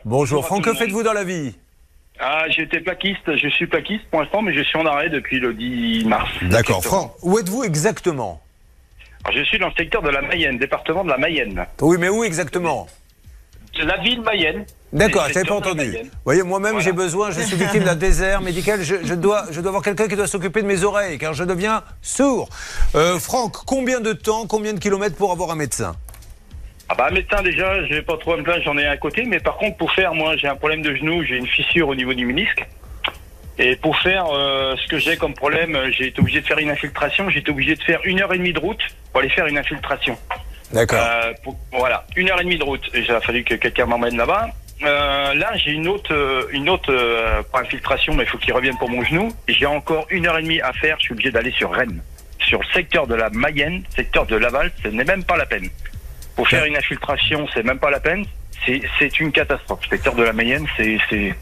Bonjour. 0.05 0.45
à 0.45 0.47
Franck, 0.47 0.65
que 0.65 0.73
faites-vous 0.73 1.03
dans 1.03 1.13
la 1.13 1.25
vie? 1.25 1.55
Ah, 2.21 2.45
j'étais 2.49 2.81
plaquiste, 2.81 3.37
je 3.37 3.49
suis 3.49 3.67
plaquiste 3.67 4.05
pour 4.11 4.21
l'instant, 4.21 4.41
mais 4.41 4.55
je 4.55 4.63
suis 4.63 4.79
en 4.79 4.87
arrêt 4.87 5.11
depuis 5.11 5.41
le 5.41 5.53
10 5.53 6.05
mars. 6.05 6.31
D'accord. 6.43 6.83
Franck, 6.83 7.13
où 7.23 7.39
êtes-vous 7.39 7.65
exactement 7.65 8.41
Alors, 9.25 9.37
je 9.37 9.45
suis 9.45 9.59
dans 9.59 9.67
le 9.69 9.73
secteur 9.77 10.01
de 10.01 10.11
la 10.11 10.23
Mayenne, 10.23 10.57
département 10.59 11.03
de 11.05 11.11
la 11.11 11.19
Mayenne. 11.19 11.67
Oui, 11.81 11.97
mais 11.99 12.09
où 12.09 12.23
exactement 12.23 12.87
La 13.83 13.97
ville 13.99 14.21
Mayenne. 14.23 14.65
D'accord, 14.93 15.25
je 15.29 15.35
n'avais 15.35 15.49
pas 15.49 15.57
entendu. 15.57 15.91
Vous 15.91 16.09
voyez, 16.25 16.45
moi-même, 16.45 16.75
Voilà. 16.75 16.85
j'ai 16.85 16.93
besoin, 16.93 17.33
je 17.33 17.41
suis 17.41 17.57
victime 17.57 17.83
d'un 17.83 17.97
désert 17.97 18.41
médical, 18.43 18.81
je, 18.85 18.95
je 19.03 19.15
dois, 19.15 19.47
je 19.51 19.61
dois 19.61 19.71
avoir 19.71 19.83
quelqu'un 19.83 20.07
qui 20.07 20.15
doit 20.15 20.29
s'occuper 20.29 20.63
de 20.63 20.69
mes 20.69 20.85
oreilles, 20.85 21.19
car 21.19 21.35
je 21.35 21.43
deviens 21.43 21.83
sourd. 22.01 22.49
Euh, 22.95 23.19
Franck, 23.19 23.57
combien 23.67 23.99
de 24.01 24.13
temps, 24.13 24.47
combien 24.47 24.73
de 24.73 24.79
kilomètres 24.79 25.17
pour 25.17 25.33
avoir 25.33 25.51
un 25.51 25.57
médecin 25.57 25.97
Ah 26.89 26.95
bah 26.95 27.11
médecin 27.11 27.43
déjà, 27.43 27.83
je 27.87 27.95
vais 27.95 28.03
pas 28.03 28.17
trop 28.19 28.35
à 28.35 28.37
me 28.37 28.43
plaindre, 28.43 28.63
j'en 28.63 28.77
ai 28.77 28.87
un 28.87 28.93
à 28.93 28.97
côté, 28.97 29.25
mais 29.25 29.41
par 29.41 29.57
contre 29.57 29.77
pour 29.79 29.91
faire, 29.93 30.15
moi 30.15 30.37
j'ai 30.37 30.49
un 30.49 30.57
problème 30.57 30.83
de 30.83 30.95
genou, 30.95 31.25
j'ai 31.25 31.37
une 31.37 31.47
fissure 31.47 31.89
au 31.89 31.95
niveau 31.95 32.13
du 32.15 32.27
ménisque. 32.27 32.65
Et 33.57 33.77
pour 33.77 33.97
faire 33.99 34.27
euh, 34.33 34.75
ce 34.77 34.87
que 34.89 34.99
j'ai 34.99 35.17
comme 35.17 35.33
problème, 35.33 35.77
euh, 35.77 35.91
j'ai 35.93 36.09
été 36.09 36.21
obligé 36.21 36.41
de 36.41 36.47
faire 36.47 36.59
une 36.59 36.71
infiltration, 36.71 37.31
j'ai 37.31 37.39
été 37.39 37.51
obligé 37.51 37.75
de 37.77 37.83
faire 37.83 38.01
une 38.05 38.21
heure 38.21 38.33
et 38.35 38.39
demie 38.39 38.53
de 38.53 38.59
route 38.59 38.81
pour 39.13 39.21
aller 39.21 39.31
faire 39.31 39.47
une 39.47 39.57
infiltration. 39.57 40.19
D'accord. 40.73 40.99
Euh, 41.01 41.33
pour- 41.43 41.57
voilà, 41.73 42.05
une 42.17 42.29
heure 42.31 42.41
et 42.41 42.45
demie 42.45 42.59
de 42.59 42.65
route. 42.65 42.91
Et 42.95 43.01
il 43.01 43.11
a 43.13 43.21
fallu 43.21 43.45
que 43.45 43.55
quelqu'un 43.55 43.87
m'emmène 43.87 44.17
là-bas. 44.17 44.49
Euh, 44.83 45.35
là, 45.35 45.53
j'ai 45.57 45.71
une 45.71 45.87
autre, 45.87 46.49
une 46.51 46.69
autre 46.69 46.93
pas 47.53 47.61
infiltration, 47.61 48.13
mais 48.15 48.25
il 48.25 48.29
faut 48.29 48.39
qu'il 48.39 48.53
revienne 48.53 48.77
pour 48.77 48.91
mon 48.91 49.05
genou. 49.05 49.33
J'ai 49.47 49.67
encore 49.67 50.07
une 50.11 50.27
heure 50.27 50.37
et 50.39 50.43
demie 50.43 50.61
à 50.61 50.73
faire. 50.73 50.97
Je 50.99 51.05
suis 51.05 51.13
obligé 51.13 51.31
d'aller 51.31 51.53
sur 51.53 51.73
Rennes, 51.73 52.03
sur 52.41 52.59
le 52.59 52.67
secteur 52.75 53.07
de 53.07 53.15
la 53.15 53.31
Mayenne, 53.31 53.85
secteur 53.95 54.27
de 54.27 54.35
Laval. 54.37 54.73
Ce 54.83 54.89
n'est 54.89 55.05
même 55.05 55.23
pas 55.23 55.37
la 55.37 55.47
peine. 55.47 55.69
Pour 56.37 56.49
faire 56.49 56.65
une 56.65 56.77
infiltration, 56.77 57.47
c'est 57.55 57.63
même 57.65 57.79
pas 57.79 57.91
la 57.91 58.01
peine. 58.01 58.25
C'est, 58.67 59.21
une 59.21 59.31
catastrophe. 59.33 59.81
Le 59.85 59.97
secteur 59.97 60.15
de 60.15 60.23
la 60.23 60.33
Mayenne, 60.33 60.67
c'est. 60.77 61.35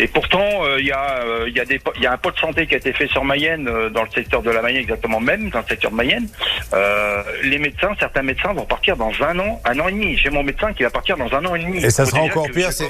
Et 0.00 0.06
pourtant, 0.06 0.64
euh, 0.64 0.76
il 0.78 0.86
y 0.86 0.92
a, 0.92 1.22
euh, 1.24 1.46
il 1.48 1.56
y 1.56 1.60
a 1.60 1.64
des, 1.64 1.80
y 2.00 2.06
a 2.06 2.12
un 2.12 2.16
pot 2.16 2.30
de 2.30 2.38
santé 2.38 2.68
qui 2.68 2.74
a 2.74 2.76
été 2.76 2.92
fait 2.92 3.08
sur 3.08 3.24
Mayenne, 3.24 3.66
euh, 3.66 3.90
dans 3.90 4.04
le 4.04 4.10
secteur 4.10 4.42
de 4.42 4.50
la 4.50 4.62
Mayenne 4.62 4.82
exactement 4.82 5.18
même, 5.18 5.50
dans 5.50 5.58
le 5.58 5.64
secteur 5.68 5.90
de 5.90 5.96
Mayenne. 5.96 6.28
Euh, 6.72 7.20
les 7.42 7.58
médecins, 7.58 7.90
certains 7.98 8.22
médecins 8.22 8.52
vont 8.52 8.64
partir 8.64 8.96
dans 8.96 9.10
un 9.20 9.36
an, 9.40 9.60
un 9.64 9.80
an 9.80 9.88
et 9.88 9.92
demi. 9.92 10.16
J'ai 10.16 10.30
mon 10.30 10.44
médecin 10.44 10.72
qui 10.72 10.84
va 10.84 10.90
partir 10.90 11.16
dans 11.16 11.32
un 11.34 11.44
an 11.46 11.56
et 11.56 11.64
demi. 11.64 11.84
Et 11.84 11.90
ça 11.90 12.06
sera 12.06 12.20
encore 12.20 12.48
pire, 12.48 12.70
c'est- 12.70 12.86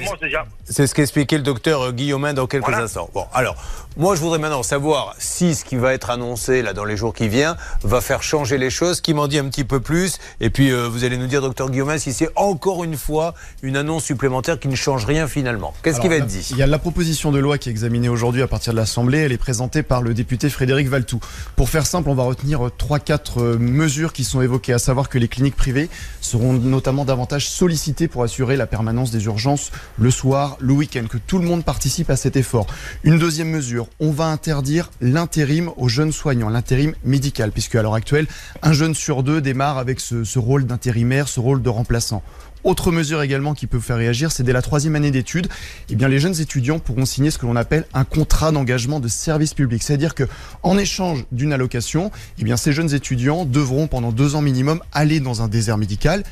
ce 0.87 0.93
qu'expliquait 0.93 1.37
le 1.37 1.43
docteur 1.43 1.81
euh, 1.81 1.91
Guillaumin 1.91 2.35
dans 2.35 2.45
quelques 2.45 2.65
Voilà. 2.67 2.83
instants. 2.83 3.09
Bon, 3.11 3.25
alors, 3.33 3.55
moi, 3.97 4.15
je 4.15 4.21
voudrais 4.21 4.39
maintenant 4.39 4.63
savoir 4.63 5.15
si 5.17 5.55
ce 5.55 5.65
qui 5.65 5.75
va 5.75 5.93
être 5.93 6.09
annoncé 6.09 6.61
là 6.61 6.73
dans 6.73 6.85
les 6.85 6.95
jours 6.95 7.13
qui 7.13 7.27
viennent 7.27 7.55
va 7.83 8.01
faire 8.01 8.23
changer 8.23 8.57
les 8.57 8.69
choses, 8.69 9.01
qui 9.01 9.13
m'en 9.13 9.27
dit 9.27 9.37
un 9.39 9.45
petit 9.49 9.63
peu 9.63 9.79
plus? 9.79 10.19
Et 10.39 10.49
puis, 10.49 10.71
euh, 10.71 10.87
vous 10.87 11.03
allez 11.03 11.17
nous 11.17 11.27
dire, 11.27 11.41
docteur 11.41 11.69
Guillaumin, 11.69 11.97
si 11.97 12.13
c'est 12.13 12.29
encore 12.35 12.83
une 12.83 12.95
fois 12.95 13.33
une 13.61 13.75
annonce 13.75 14.05
supplémentaire 14.05 14.59
qui 14.59 14.67
ne 14.67 14.75
change 14.75 15.05
rien 15.05 15.27
finalement. 15.27 15.73
Qu'est-ce 15.83 15.99
qui 15.99 16.07
va 16.07 16.15
être 16.15 16.27
dit? 16.27 16.47
Il 16.51 16.57
y 16.57 16.63
a 16.63 16.67
la 16.67 16.79
proposition 16.79 17.31
de 17.31 17.39
loi 17.39 17.57
qui 17.57 17.69
est 17.69 17.71
examinée 17.71 18.09
aujourd'hui 18.09 18.41
à 18.41 18.47
partir 18.47 18.73
de 18.73 18.77
l'Assemblée. 18.77 19.19
Elle 19.19 19.31
est 19.31 19.37
présentée 19.37 19.83
par 19.83 20.01
le 20.01 20.13
député 20.13 20.49
Frédéric 20.49 20.87
Valtou. 20.87 21.19
Pour 21.55 21.69
faire 21.69 21.85
simple, 21.85 22.09
on 22.09 22.15
va 22.15 22.23
retenir 22.23 22.67
euh, 22.67 22.71
trois, 22.75 22.99
quatre 22.99 23.41
euh, 23.41 23.57
mesures 23.57 24.13
qui 24.13 24.23
sont 24.23 24.41
évoquées, 24.41 24.73
à 24.73 24.79
savoir 24.79 25.09
que 25.09 25.17
les 25.17 25.27
cliniques 25.27 25.55
privées 25.55 25.89
seront 26.21 26.53
notamment 26.53 27.05
davantage 27.05 27.49
sollicitées 27.49 28.07
pour 28.07 28.23
assurer 28.23 28.55
la 28.55 28.67
permanence 28.67 29.11
des 29.11 29.25
urgences 29.25 29.71
le 29.97 30.11
soir, 30.11 30.57
le 30.59 30.73
week-end, 30.73 31.05
que 31.09 31.17
tout 31.17 31.39
le 31.39 31.45
monde 31.45 31.65
participe 31.65 32.09
à 32.09 32.15
cet 32.15 32.35
effort. 32.35 32.67
Une 33.03 33.17
deuxième 33.17 33.49
mesure, 33.49 33.78
on 33.99 34.11
va 34.11 34.25
interdire 34.25 34.91
l'intérim 35.01 35.71
aux 35.77 35.87
jeunes 35.87 36.11
soignants, 36.11 36.49
l'intérim 36.49 36.93
médical, 37.03 37.51
puisque 37.51 37.75
à 37.75 37.81
l'heure 37.81 37.95
actuelle, 37.95 38.27
un 38.61 38.73
jeune 38.73 38.95
sur 38.95 39.23
deux 39.23 39.41
démarre 39.41 39.77
avec 39.77 39.99
ce, 39.99 40.39
rôle 40.39 40.65
d'intérimaire, 40.65 41.27
ce 41.27 41.39
rôle 41.39 41.61
de 41.61 41.69
remplaçant. 41.69 42.23
Autre 42.63 42.91
mesure 42.91 43.21
également 43.21 43.53
qui 43.53 43.67
peut 43.67 43.79
faire 43.79 43.95
réagir, 43.95 44.31
c'est 44.31 44.43
dès 44.43 44.51
la 44.51 44.61
troisième 44.61 44.95
année 44.95 45.11
d'études, 45.11 45.47
eh 45.89 45.95
les 45.95 46.19
jeunes 46.19 46.41
étudiants 46.41 46.79
pourront 46.79 47.05
signer 47.05 47.31
ce 47.31 47.37
que 47.37 47.45
l'on 47.45 47.55
appelle 47.55 47.85
un 47.93 48.03
contrat 48.03 48.51
d'engagement 48.51 48.99
de 48.99 49.07
service 49.07 49.53
public. 49.53 49.81
C'est-à-dire 49.81 50.13
que 50.13 50.25
en 50.61 50.77
échange 50.77 51.25
d'une 51.31 51.53
allocation, 51.53 52.11
eh 52.37 52.57
ces 52.57 52.73
jeunes 52.73 52.93
étudiants 52.93 53.45
devront 53.45 53.87
pendant 53.87 54.11
deux 54.11 54.35
ans 54.35 54.41
minimum 54.41 54.81
aller 54.91 55.21
dans 55.21 55.41
un 55.41 55.47
désert 55.47 55.77
médical. 55.77 56.23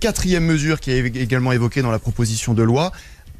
Quatrième 0.00 0.44
mesure 0.44 0.80
qui 0.80 0.90
est 0.90 1.16
également 1.16 1.52
évoquée 1.52 1.82
dans 1.82 1.90
la 1.90 1.98
proposition 1.98 2.54
de 2.54 2.62
loi, 2.62 2.92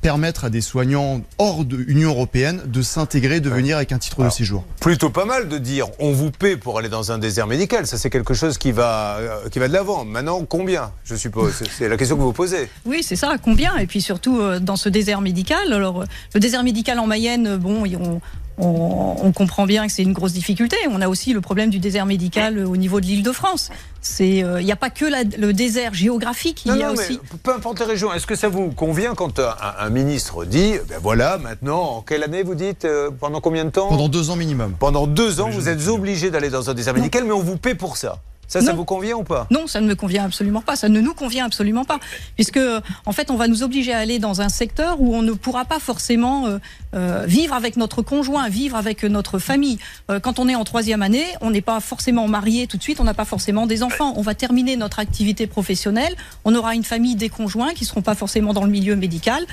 permettre 0.05 0.45
à 0.45 0.51
des 0.51 0.61
soignants 0.61 1.23
hors 1.39 1.65
de 1.65 1.79
l'Union 1.79 2.11
européenne 2.11 2.61
de 2.67 2.83
s'intégrer, 2.83 3.41
de 3.41 3.49
venir 3.49 3.79
avec 3.79 3.91
un 3.91 3.97
titre 3.99 4.23
de 4.23 4.29
séjour. 4.29 4.63
Plutôt 4.79 5.09
pas 5.09 5.25
mal 5.25 5.49
de 5.49 5.57
dire 5.57 5.87
on 5.99 6.13
vous 6.13 6.31
paie 6.31 6.59
pour 6.59 6.79
aller 6.79 6.91
dans 6.91 7.11
un 7.11 7.17
désert 7.17 7.47
médical. 7.47 7.87
Ça, 7.87 7.97
c'est 7.97 8.11
quelque 8.11 8.35
chose 8.35 8.59
qui 8.59 8.71
va, 8.71 9.17
euh, 9.17 9.49
qui 9.49 9.59
va 9.61 9.67
de 9.67 9.73
l'avant. 9.73 10.05
Maintenant, 10.05 10.45
combien, 10.45 10.93
je 11.05 11.15
suppose? 11.15 11.55
C'est- 11.79 11.89
la 11.89 11.97
question 11.97 12.17
que 12.19 12.21
vous 12.21 12.35
posez. 12.35 12.69
Oui, 12.85 13.03
c'est 13.03 13.17
ça. 13.17 13.37
Combien? 13.43 13.79
Et 13.79 13.87
puis 13.87 14.03
surtout 14.03 14.41
euh, 14.43 14.61
dans 14.61 14.77
ce 14.77 14.91
désert 14.91 15.23
médical. 15.23 15.73
Alors, 15.73 16.03
euh, 16.03 16.07
le 16.35 16.41
désert 16.41 16.65
médical 16.65 16.99
en 16.99 17.07
Mayenne, 17.07 17.57
bon, 17.57 17.85
on, 17.99 18.21
on, 18.59 19.17
on 19.23 19.33
comprend 19.33 19.67
bien 19.67 19.87
que 19.87 19.93
c'est 19.93 20.03
une 20.03 20.13
grosse 20.13 20.33
difficulté. 20.33 20.77
On 20.91 21.01
a 21.01 21.09
aussi 21.09 21.33
le 21.33 21.41
problème 21.41 21.71
du 21.71 21.79
désert 21.79 22.07
médical 22.07 22.59
euh, 22.59 22.67
au 22.67 22.77
niveau 22.77 23.01
de 23.01 23.07
l'Île-de-France. 23.07 23.71
C'est, 24.01 24.29
il 24.29 24.65
n'y 24.65 24.73
a 24.73 24.77
pas 24.77 24.91
que 24.91 25.07
la- 25.07 25.25
le 25.25 25.53
désert 25.55 25.95
géographique. 25.95 26.65
Il 26.67 26.73
Non, 26.73 26.77
y 26.79 26.83
a 26.83 26.89
non, 26.89 26.93
aussi. 26.93 27.19
mais 27.33 27.39
peu 27.43 27.55
importe 27.55 27.81
les 27.81 27.87
régions, 27.87 28.13
est-ce 28.13 28.27
que 28.27 28.35
ça 28.37 28.49
vous 28.49 28.71
convient 28.71 29.15
quand 29.15 29.39
un, 29.39 29.55
un 29.79 29.89
ministre 29.91 30.45
dit, 30.45 30.75
ben 30.89 30.99
voilà, 31.03 31.39
maintenant, 31.39 31.81
en 31.81 32.01
quelle 32.03 32.23
année 32.23 32.43
vous 32.43 32.55
dites, 32.55 32.85
euh, 32.85 33.11
pendant 33.19 33.41
combien 33.41 33.65
de 33.65 33.71
temps? 33.71 33.89
Pendant 33.89 34.09
deux 34.09 34.29
ans 34.31 34.37
minimum. 34.37 34.75
Pendant 34.79 35.07
deux 35.07 35.41
ans, 35.41 35.49
vous 35.49 35.69
êtes 35.71 35.89
obligé 35.89 36.31
d'aller 36.31 36.51
dans 36.51 36.69
un 36.69 36.75
désert 36.75 36.93
médical, 36.95 37.25
mais 37.25 37.33
on 37.33 37.41
vous 37.41 37.57
paie 37.57 37.75
pour 37.75 37.97
ça. 37.97 38.19
Ça, 38.55 38.61
ça 38.61 38.73
vous 38.73 38.85
convient 38.85 39.17
ou 39.17 39.25
pas? 39.25 39.49
Non, 39.51 39.67
ça 39.67 39.81
ne 39.81 39.87
me 39.89 39.97
convient 39.97 40.25
absolument 40.25 40.61
pas. 40.61 40.77
Ça 40.77 40.89
ne 40.89 41.01
nous 41.01 41.13
convient 41.13 41.45
absolument 41.45 41.85
pas. 41.85 41.99
Puisque, 42.37 42.61
en 43.05 43.13
fait, 43.13 43.33
on 43.33 43.37
va 43.37 43.49
nous 43.49 43.65
obliger 43.65 43.93
à 43.93 43.99
aller 43.99 44.21
dans 44.21 44.43
un 44.43 44.49
secteur 44.49 45.01
où 45.01 45.13
on 45.17 45.23
ne 45.23 45.33
pourra 45.33 45.65
pas 45.65 45.81
forcément 45.81 46.47
euh, 46.47 46.59
euh, 46.95 47.25
vivre 47.27 47.53
avec 47.53 47.77
notre 47.77 48.01
conjoint, 48.01 48.49
vivre 48.49 48.77
avec 48.77 49.03
notre 49.03 49.41
famille. 49.41 49.79
Euh, 50.09 50.21
quand 50.21 50.39
on 50.39 50.49
est 50.49 50.55
en 50.55 50.63
troisième 50.63 51.03
année, 51.03 51.27
on 51.41 51.51
n'est 51.51 51.63
pas 51.63 51.81
forcément 51.81 52.29
marié 52.29 52.69
tout 52.69 52.77
de 52.77 52.83
suite, 52.83 53.01
on 53.01 53.05
n'a 53.05 53.15
pas 53.15 53.25
forcément 53.25 53.67
des 53.67 53.83
enfants. 53.83 54.13
On 54.17 54.23
va 54.23 54.35
terminer 54.35 54.77
notre 54.77 55.01
activité 55.01 55.49
professionnelle, 55.49 56.15
on 56.45 56.55
aura 56.55 56.77
une 56.77 56.85
famille, 56.85 57.17
des 57.17 57.31
conjoints 57.31 57.75
qui 57.75 57.83
ne 57.83 57.89
seront 57.89 58.03
pas 58.03 58.15
forcément 58.15 58.53
dans 58.53 58.65
le 58.65 58.71
milieu 58.71 58.95
médical 58.95 59.45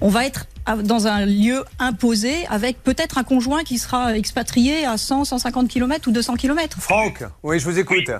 on 0.00 0.08
va 0.08 0.26
être 0.26 0.46
dans 0.82 1.06
un 1.06 1.24
lieu 1.24 1.64
imposé 1.78 2.46
avec 2.48 2.82
peut-être 2.82 3.18
un 3.18 3.24
conjoint 3.24 3.62
qui 3.62 3.78
sera 3.78 4.16
expatrié 4.16 4.84
à 4.84 4.96
100, 4.96 5.24
150 5.24 5.68
km 5.68 6.08
ou 6.08 6.12
200 6.12 6.34
km. 6.34 6.80
Franck, 6.80 7.22
oui, 7.42 7.58
je 7.58 7.64
vous 7.64 7.78
écoute. 7.78 8.10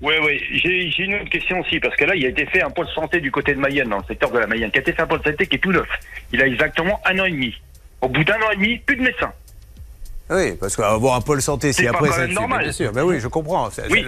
Oui, 0.00 0.14
oui, 0.22 0.40
j'ai 0.52 1.02
une 1.02 1.16
autre 1.16 1.28
question 1.28 1.58
aussi, 1.58 1.80
parce 1.80 1.96
que 1.96 2.04
là, 2.04 2.14
il 2.14 2.24
a 2.24 2.28
été 2.28 2.46
fait 2.46 2.62
un 2.62 2.70
pôle 2.70 2.86
santé 2.94 3.20
du 3.20 3.32
côté 3.32 3.52
de 3.52 3.58
Mayenne, 3.58 3.88
dans 3.88 3.98
le 3.98 4.04
secteur 4.04 4.30
de 4.30 4.38
la 4.38 4.46
Mayenne, 4.46 4.70
qui 4.70 4.78
a 4.78 4.80
été 4.80 4.92
fait 4.92 5.02
un 5.02 5.08
pôle 5.08 5.22
santé 5.24 5.46
qui 5.48 5.56
est 5.56 5.58
tout 5.58 5.72
neuf. 5.72 5.88
Il 6.32 6.40
a 6.40 6.46
exactement 6.46 7.00
un 7.04 7.18
an 7.18 7.24
et 7.24 7.32
demi. 7.32 7.52
Au 8.00 8.08
bout 8.08 8.22
d'un 8.22 8.36
an 8.36 8.50
et 8.52 8.56
demi, 8.56 8.78
plus 8.78 8.94
de 8.94 9.02
médecins. 9.02 9.32
Oui, 10.30 10.52
parce 10.60 10.76
qu'avoir 10.76 11.16
un 11.16 11.20
pôle 11.20 11.42
santé, 11.42 11.72
si 11.72 11.86
après 11.88 12.10
ça 12.12 12.26
normal. 12.28 12.62
Bien 12.62 12.72
sûr, 12.72 12.92
ben 12.92 13.02
oui, 13.02 13.18
je 13.18 13.26
comprends. 13.26 13.70
Oui, 13.90 14.06